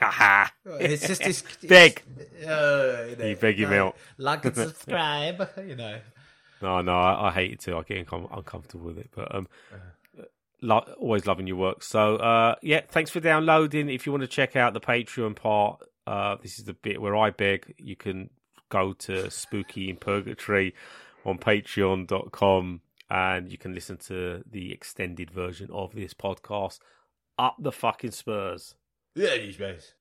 [0.80, 2.02] it's just Beg.
[2.18, 3.96] it's- uh, you, know, You beg him out.
[4.18, 5.48] Like and subscribe.
[5.68, 6.00] You know.
[6.62, 7.78] No, no, I, I hate it too.
[7.78, 9.48] I get uncom- uncomfortable with it, but um,
[10.62, 11.84] lo- always loving your work.
[11.84, 13.90] So, uh, yeah, thanks for downloading.
[13.90, 17.16] If you want to check out the Patreon part, uh, this is the bit where
[17.16, 17.76] I beg.
[17.78, 18.30] You can
[18.70, 20.74] go to Spooky in Purgatory
[21.26, 26.80] on Patreon.com, and you can listen to the extended version of this podcast.
[27.38, 28.76] Up the fucking Spurs.
[29.16, 29.94] Yeah, you space.